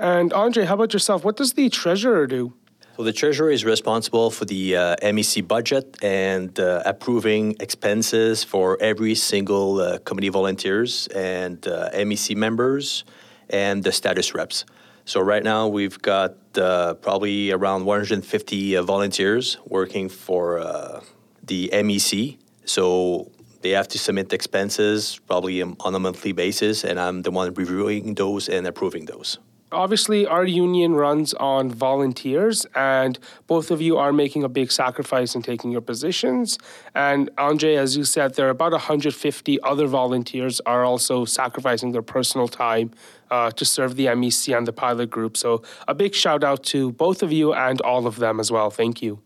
And 0.03 0.33
Andre, 0.33 0.65
how 0.65 0.75
about 0.75 0.93
yourself? 0.93 1.25
What 1.25 1.37
does 1.37 1.53
the 1.53 1.69
treasurer 1.69 2.27
do? 2.27 2.55
So 2.97 3.05
the 3.05 3.13
treasurer 3.13 3.53
is 3.53 3.65
responsible 3.65 4.33
for 4.33 4.45
the 4.45 4.77
uh, 4.77 4.97
MEC 4.97 5.47
budget 5.47 5.97
and 6.03 6.59
uh, 6.59 6.83
approving 6.85 7.55
expenses 7.61 8.43
for 8.43 8.77
every 8.81 9.15
single 9.15 9.81
uh, 9.81 9.99
committee 9.99 10.29
volunteers 10.29 11.07
and 11.15 11.65
uh, 11.69 11.91
MEC 11.95 12.35
members 12.35 13.05
and 13.49 13.85
the 13.85 13.93
status 13.93 14.35
reps. 14.35 14.65
So 15.05 15.21
right 15.21 15.45
now 15.45 15.69
we've 15.69 16.03
got 16.03 16.35
uh, 16.59 16.95
probably 16.95 17.53
around 17.53 17.85
150 17.85 18.77
uh, 18.77 18.83
volunteers 18.83 19.57
working 19.67 20.09
for 20.09 21.01
the 21.45 21.71
MEC. 21.73 22.39
So 22.65 23.31
they 23.61 23.71
have 23.71 23.87
to 23.87 24.01
submit 24.01 24.33
expenses 24.33 25.21
probably 25.29 25.63
on 25.63 25.95
a 25.95 26.01
monthly 26.01 26.33
basis, 26.33 26.83
and 26.83 26.99
I'm 26.99 27.23
the 27.23 27.31
one 27.31 27.55
reviewing 27.55 28.15
those 28.15 28.49
and 28.49 28.67
approving 28.67 29.05
those 29.05 29.39
obviously 29.73 30.27
our 30.27 30.45
union 30.45 30.95
runs 30.95 31.35
on 31.35 31.71
volunteers 31.71 32.67
and 32.75 33.19
both 33.47 33.71
of 33.71 33.81
you 33.81 33.99
are 33.99 34.13
making 34.13 34.45
a 34.45 34.49
big 34.49 34.71
sacrifice 34.71 35.35
in 35.35 35.43
taking 35.43 35.71
your 35.71 35.81
positions. 35.81 36.59
And 36.95 37.31
andre 37.39 37.77
as 37.77 37.97
you 37.97 38.05
said 38.05 38.35
there 38.35 38.47
are 38.47 38.51
about 38.51 38.73
150 38.73 39.63
other 39.63 39.87
volunteers 39.87 40.61
are 40.61 40.85
also 40.85 41.25
sacrificing 41.25 41.93
their 41.93 42.03
personal 42.03 42.49
time 42.49 42.91
uh, 43.31 43.51
to 43.53 43.65
serve 43.65 43.97
the 43.97 44.15
mec 44.15 44.49
and 44.49 44.67
the 44.67 44.73
pilot 44.73 45.11
group. 45.11 45.37
So 45.37 45.63
a 45.89 45.95
big 45.95 46.15
shout 46.15 46.45
out 46.45 46.63
to 46.65 46.93
both 46.93 47.23
of 47.23 47.33
you 47.33 47.53
and 47.55 47.81
all 47.81 48.07
of 48.07 48.17
them 48.17 48.41
as 48.41 48.51
well. 48.51 48.71
Thank 48.71 49.03
you. 49.03 49.21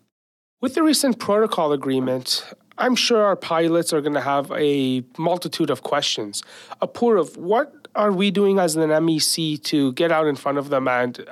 With 0.60 0.74
the 0.74 0.82
recent 0.82 1.18
protocol 1.18 1.72
agreement 1.72 2.44
I'm 2.78 2.94
sure 2.94 3.24
our 3.24 3.36
pilots 3.36 3.92
are 3.92 4.00
going 4.00 4.14
to 4.14 4.20
have 4.20 4.52
a 4.52 5.02
multitude 5.16 5.70
of 5.70 5.82
questions. 5.82 6.42
Apurv, 6.82 7.36
what 7.36 7.85
are 7.96 8.12
we 8.12 8.30
doing 8.30 8.58
as 8.58 8.76
an 8.76 8.90
MEC 8.90 9.62
to 9.64 9.92
get 9.92 10.12
out 10.12 10.26
in 10.26 10.36
front 10.36 10.58
of 10.58 10.68
them 10.68 10.86
and 10.86 11.24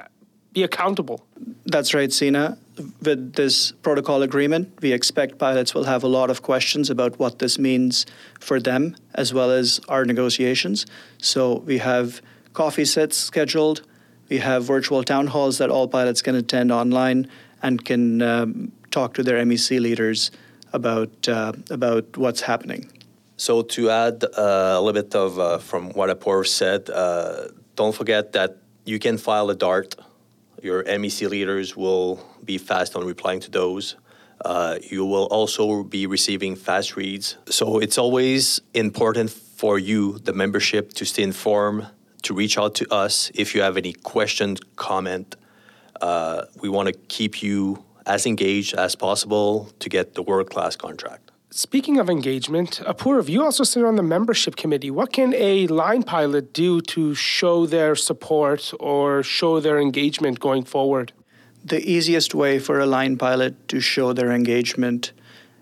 be 0.52 0.62
accountable? 0.62 1.26
That's 1.66 1.94
right, 1.94 2.08
Seena. 2.08 2.58
With 3.02 3.34
this 3.34 3.70
protocol 3.70 4.22
agreement, 4.22 4.78
we 4.80 4.92
expect 4.92 5.38
pilots 5.38 5.74
will 5.74 5.84
have 5.84 6.02
a 6.02 6.08
lot 6.08 6.30
of 6.30 6.42
questions 6.42 6.90
about 6.90 7.18
what 7.18 7.38
this 7.38 7.58
means 7.58 8.04
for 8.40 8.58
them 8.58 8.96
as 9.14 9.32
well 9.32 9.50
as 9.50 9.80
our 9.88 10.04
negotiations. 10.04 10.86
So 11.18 11.58
we 11.58 11.78
have 11.78 12.20
coffee 12.52 12.84
sets 12.84 13.16
scheduled. 13.16 13.82
We 14.28 14.38
have 14.38 14.64
virtual 14.64 15.04
town 15.04 15.28
halls 15.28 15.58
that 15.58 15.70
all 15.70 15.86
pilots 15.86 16.22
can 16.22 16.34
attend 16.34 16.72
online 16.72 17.30
and 17.62 17.84
can 17.84 18.22
um, 18.22 18.72
talk 18.90 19.14
to 19.14 19.22
their 19.22 19.38
MEC 19.44 19.80
leaders 19.80 20.30
about 20.72 21.28
uh, 21.28 21.52
about 21.70 22.16
what's 22.16 22.42
happening. 22.42 22.90
So 23.46 23.60
to 23.60 23.90
add 23.90 24.24
uh, 24.24 24.78
a 24.78 24.80
little 24.80 25.02
bit 25.02 25.14
of 25.14 25.38
uh, 25.38 25.58
from 25.58 25.90
what 25.90 26.08
Apurv 26.08 26.46
said, 26.46 26.88
uh, 26.88 27.48
don't 27.76 27.94
forget 27.94 28.32
that 28.32 28.56
you 28.86 28.98
can 28.98 29.18
file 29.18 29.50
a 29.50 29.54
DART. 29.54 29.96
Your 30.62 30.82
MEC 30.84 31.28
leaders 31.28 31.76
will 31.76 32.24
be 32.42 32.56
fast 32.56 32.96
on 32.96 33.04
replying 33.04 33.40
to 33.40 33.50
those. 33.50 33.96
Uh, 34.42 34.78
you 34.90 35.04
will 35.04 35.26
also 35.26 35.82
be 35.82 36.06
receiving 36.06 36.56
fast 36.56 36.96
reads. 36.96 37.36
So 37.50 37.80
it's 37.80 37.98
always 37.98 38.62
important 38.72 39.28
for 39.28 39.78
you, 39.78 40.18
the 40.20 40.32
membership, 40.32 40.94
to 40.94 41.04
stay 41.04 41.22
informed, 41.22 41.86
to 42.22 42.32
reach 42.32 42.56
out 42.56 42.74
to 42.76 42.90
us 42.90 43.30
if 43.34 43.54
you 43.54 43.60
have 43.60 43.76
any 43.76 43.92
questions, 43.92 44.58
comment. 44.76 45.36
Uh, 46.00 46.46
we 46.62 46.70
want 46.70 46.86
to 46.88 46.94
keep 47.08 47.42
you 47.42 47.84
as 48.06 48.24
engaged 48.24 48.72
as 48.72 48.96
possible 48.96 49.68
to 49.80 49.90
get 49.90 50.14
the 50.14 50.22
world 50.22 50.48
class 50.48 50.76
contract. 50.76 51.30
Speaking 51.56 52.00
of 52.00 52.10
engagement, 52.10 52.82
Apurv, 52.84 53.28
you 53.28 53.44
also 53.44 53.62
sit 53.62 53.84
on 53.84 53.94
the 53.94 54.02
membership 54.02 54.56
committee. 54.56 54.90
What 54.90 55.12
can 55.12 55.32
a 55.34 55.68
line 55.68 56.02
pilot 56.02 56.52
do 56.52 56.80
to 56.80 57.14
show 57.14 57.64
their 57.64 57.94
support 57.94 58.72
or 58.80 59.22
show 59.22 59.60
their 59.60 59.78
engagement 59.78 60.40
going 60.40 60.64
forward? 60.64 61.12
The 61.64 61.80
easiest 61.88 62.34
way 62.34 62.58
for 62.58 62.80
a 62.80 62.86
line 62.86 63.16
pilot 63.16 63.68
to 63.68 63.78
show 63.78 64.12
their 64.12 64.32
engagement 64.32 65.12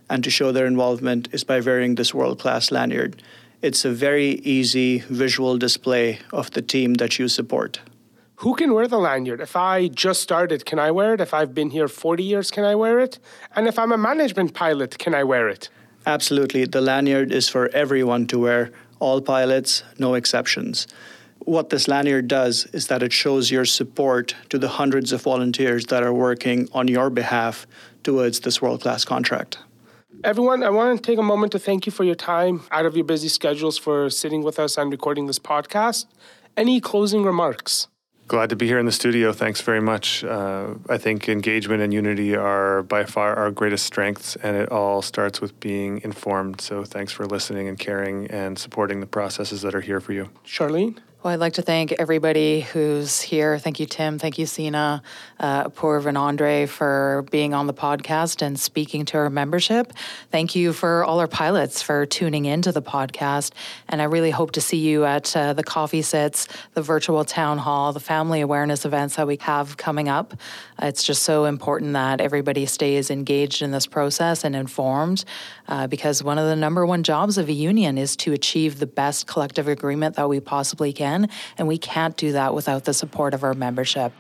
and 0.09 0.25
to 0.25 0.31
show 0.31 0.51
their 0.51 0.65
involvement 0.65 1.29
is 1.31 1.45
by 1.45 1.61
wearing 1.61 1.97
this 1.97 2.15
world 2.15 2.39
class 2.39 2.71
lanyard. 2.71 3.23
It's 3.61 3.85
a 3.85 3.91
very 3.91 4.41
easy 4.57 5.01
visual 5.01 5.59
display 5.59 6.21
of 6.33 6.53
the 6.53 6.63
team 6.63 6.95
that 6.95 7.19
you 7.19 7.29
support. 7.29 7.81
Who 8.37 8.55
can 8.55 8.73
wear 8.73 8.89
the 8.89 8.97
lanyard? 8.97 9.43
If 9.43 9.57
I 9.57 9.89
just 9.89 10.23
started, 10.23 10.65
can 10.65 10.79
I 10.79 10.91
wear 10.91 11.13
it? 11.13 11.21
If 11.21 11.35
I've 11.35 11.53
been 11.55 11.69
here 11.69 11.87
40 11.87 12.25
years, 12.25 12.51
can 12.51 12.65
I 12.65 12.75
wear 12.77 12.99
it? 12.99 13.19
And 13.55 13.69
if 13.69 13.79
I'm 13.79 13.93
a 13.93 13.99
management 13.99 14.55
pilot, 14.55 14.99
can 14.99 15.15
I 15.15 15.23
wear 15.25 15.51
it? 15.51 15.69
Absolutely. 16.07 16.65
The 16.65 16.81
lanyard 16.81 17.33
is 17.33 17.49
for 17.49 17.69
everyone 17.69 18.27
to 18.29 18.39
wear, 18.39 18.71
all 18.99 19.21
pilots, 19.21 19.83
no 19.99 20.15
exceptions. 20.15 20.87
What 21.45 21.71
this 21.71 21.89
lanyard 21.89 22.29
does 22.29 22.67
is 22.67 22.87
that 22.87 23.03
it 23.03 23.13
shows 23.13 23.51
your 23.51 23.65
support 23.65 24.37
to 24.51 24.59
the 24.59 24.69
hundreds 24.69 25.13
of 25.13 25.23
volunteers 25.23 25.87
that 25.87 26.03
are 26.03 26.13
working 26.13 26.69
on 26.73 26.87
your 26.87 27.11
behalf 27.11 27.67
towards 28.05 28.41
this 28.41 28.63
world 28.63 28.83
class 28.83 29.05
contract. 29.05 29.59
Everyone, 30.25 30.63
I 30.63 30.71
want 30.71 31.03
to 31.03 31.11
take 31.11 31.19
a 31.19 31.23
moment 31.23 31.51
to 31.53 31.59
thank 31.59 31.85
you 31.85 31.91
for 31.91 32.05
your 32.05 32.15
time 32.15 32.63
out 32.71 32.87
of 32.87 32.95
your 32.95 33.05
busy 33.05 33.29
schedules 33.29 33.77
for 33.77 34.09
sitting 34.09 34.43
with 34.43 34.61
us 34.61 34.79
and 34.79 34.91
recording 34.91 35.27
this 35.27 35.41
podcast. 35.41 36.07
Any 36.57 36.81
closing 36.81 37.25
remarks? 37.25 37.89
Glad 38.33 38.49
to 38.49 38.57
be 38.57 38.67
here 38.67 38.79
in 38.79 38.87
the 38.87 38.93
studio. 38.93 39.31
Thanks 39.31 39.61
very 39.61 39.83
much. 39.83 40.25
Uh, 40.25 40.77
I 40.89 40.97
think 40.97 41.29
engagement 41.29 41.83
and 41.83 41.93
unity 41.93 42.35
are 42.35 42.83
by 42.83 43.05
far 43.05 43.37
our 43.37 43.51
greatest 43.51 43.85
strengths, 43.85 44.37
and 44.37 44.57
it 44.57 44.71
all 44.73 45.03
starts 45.03 45.43
with 45.43 45.61
being 45.61 46.01
informed. 46.03 46.59
So 46.63 46.83
thanks 46.83 47.13
for 47.13 47.27
listening 47.27 47.69
and 47.69 47.79
caring 47.79 48.29
and 48.29 48.59
supporting 48.59 49.01
the 49.01 49.07
processes 49.07 49.61
that 49.61 49.75
are 49.75 49.83
here 49.83 50.01
for 50.01 50.15
you. 50.15 50.31
Charlene? 50.47 50.97
Well, 51.23 51.33
I'd 51.33 51.39
like 51.39 51.53
to 51.53 51.63
thank 51.63 51.93
everybody 51.93 52.63
who's 52.63 53.21
here. 53.21 53.57
Thank 53.57 53.79
you, 53.79 53.87
Tim. 53.87 54.19
Thank 54.19 54.39
you, 54.39 54.45
Seena, 54.45 55.03
uh, 55.39 55.71
and 55.81 56.19
Andre 56.19 56.67
for 56.67 57.25
being 57.31 57.55
on 57.55 57.69
the 57.69 57.75
podcast 57.75 58.43
and 58.43 58.59
speaking 58.59 59.05
to 59.05 59.19
our 59.19 59.31
membership. 59.31 59.93
Thank 60.33 60.57
you 60.57 60.73
for 60.73 61.05
all 61.05 61.21
our 61.21 61.29
pilots 61.29 61.81
for 61.81 62.07
tuning 62.07 62.47
into 62.47 62.73
the 62.73 62.83
podcast. 62.83 63.53
And 63.89 64.03
I 64.03 64.07
really 64.07 64.33
hope 64.33 64.51
to 64.53 64.61
see 64.61 64.79
you 64.79 65.05
at 65.05 65.37
uh, 65.37 65.53
the 65.53 65.63
coffee 65.63 66.03
sits, 66.03 66.49
the 66.75 66.83
virtual 66.83 67.25
town 67.25 67.59
hall, 67.59 67.93
the 67.93 68.01
family 68.01 68.41
awareness 68.41 68.85
events 68.85 69.15
that 69.15 69.29
we 69.29 69.39
have 69.43 69.77
coming 69.77 70.09
up. 70.09 70.35
It's 70.81 71.05
just 71.05 71.23
so 71.23 71.45
important 71.45 71.93
that 71.93 72.21
everybody 72.21 72.67
stays 72.67 73.13
engaged 73.13 73.63
in 73.63 73.71
this 73.71 73.87
process 73.87 74.43
and 74.43 74.57
informed 74.57 75.25
uh, 75.69 75.87
because 75.87 76.21
one 76.25 76.39
of 76.39 76.47
the 76.47 76.57
number 76.57 76.85
one 76.85 77.05
jobs 77.05 77.39
of 77.39 77.49
a 77.49 77.53
union 77.53 77.97
is 77.97 78.17
to 78.17 78.33
achieve 78.33 78.81
the 78.81 78.89
best 78.89 79.29
collective 79.29 79.69
agreement 79.69 80.17
that 80.17 80.29
we 80.29 80.41
possibly 80.41 80.93
can 80.93 81.12
again. 81.13 81.29
And 81.59 81.69
we 81.69 81.79
can't 81.79 82.17
do 82.17 82.33
that 82.33 82.55
without 82.55 82.85
the 82.85 82.95
support 82.95 83.35
of 83.35 83.45
our 83.45 83.55
membership. 83.55 84.13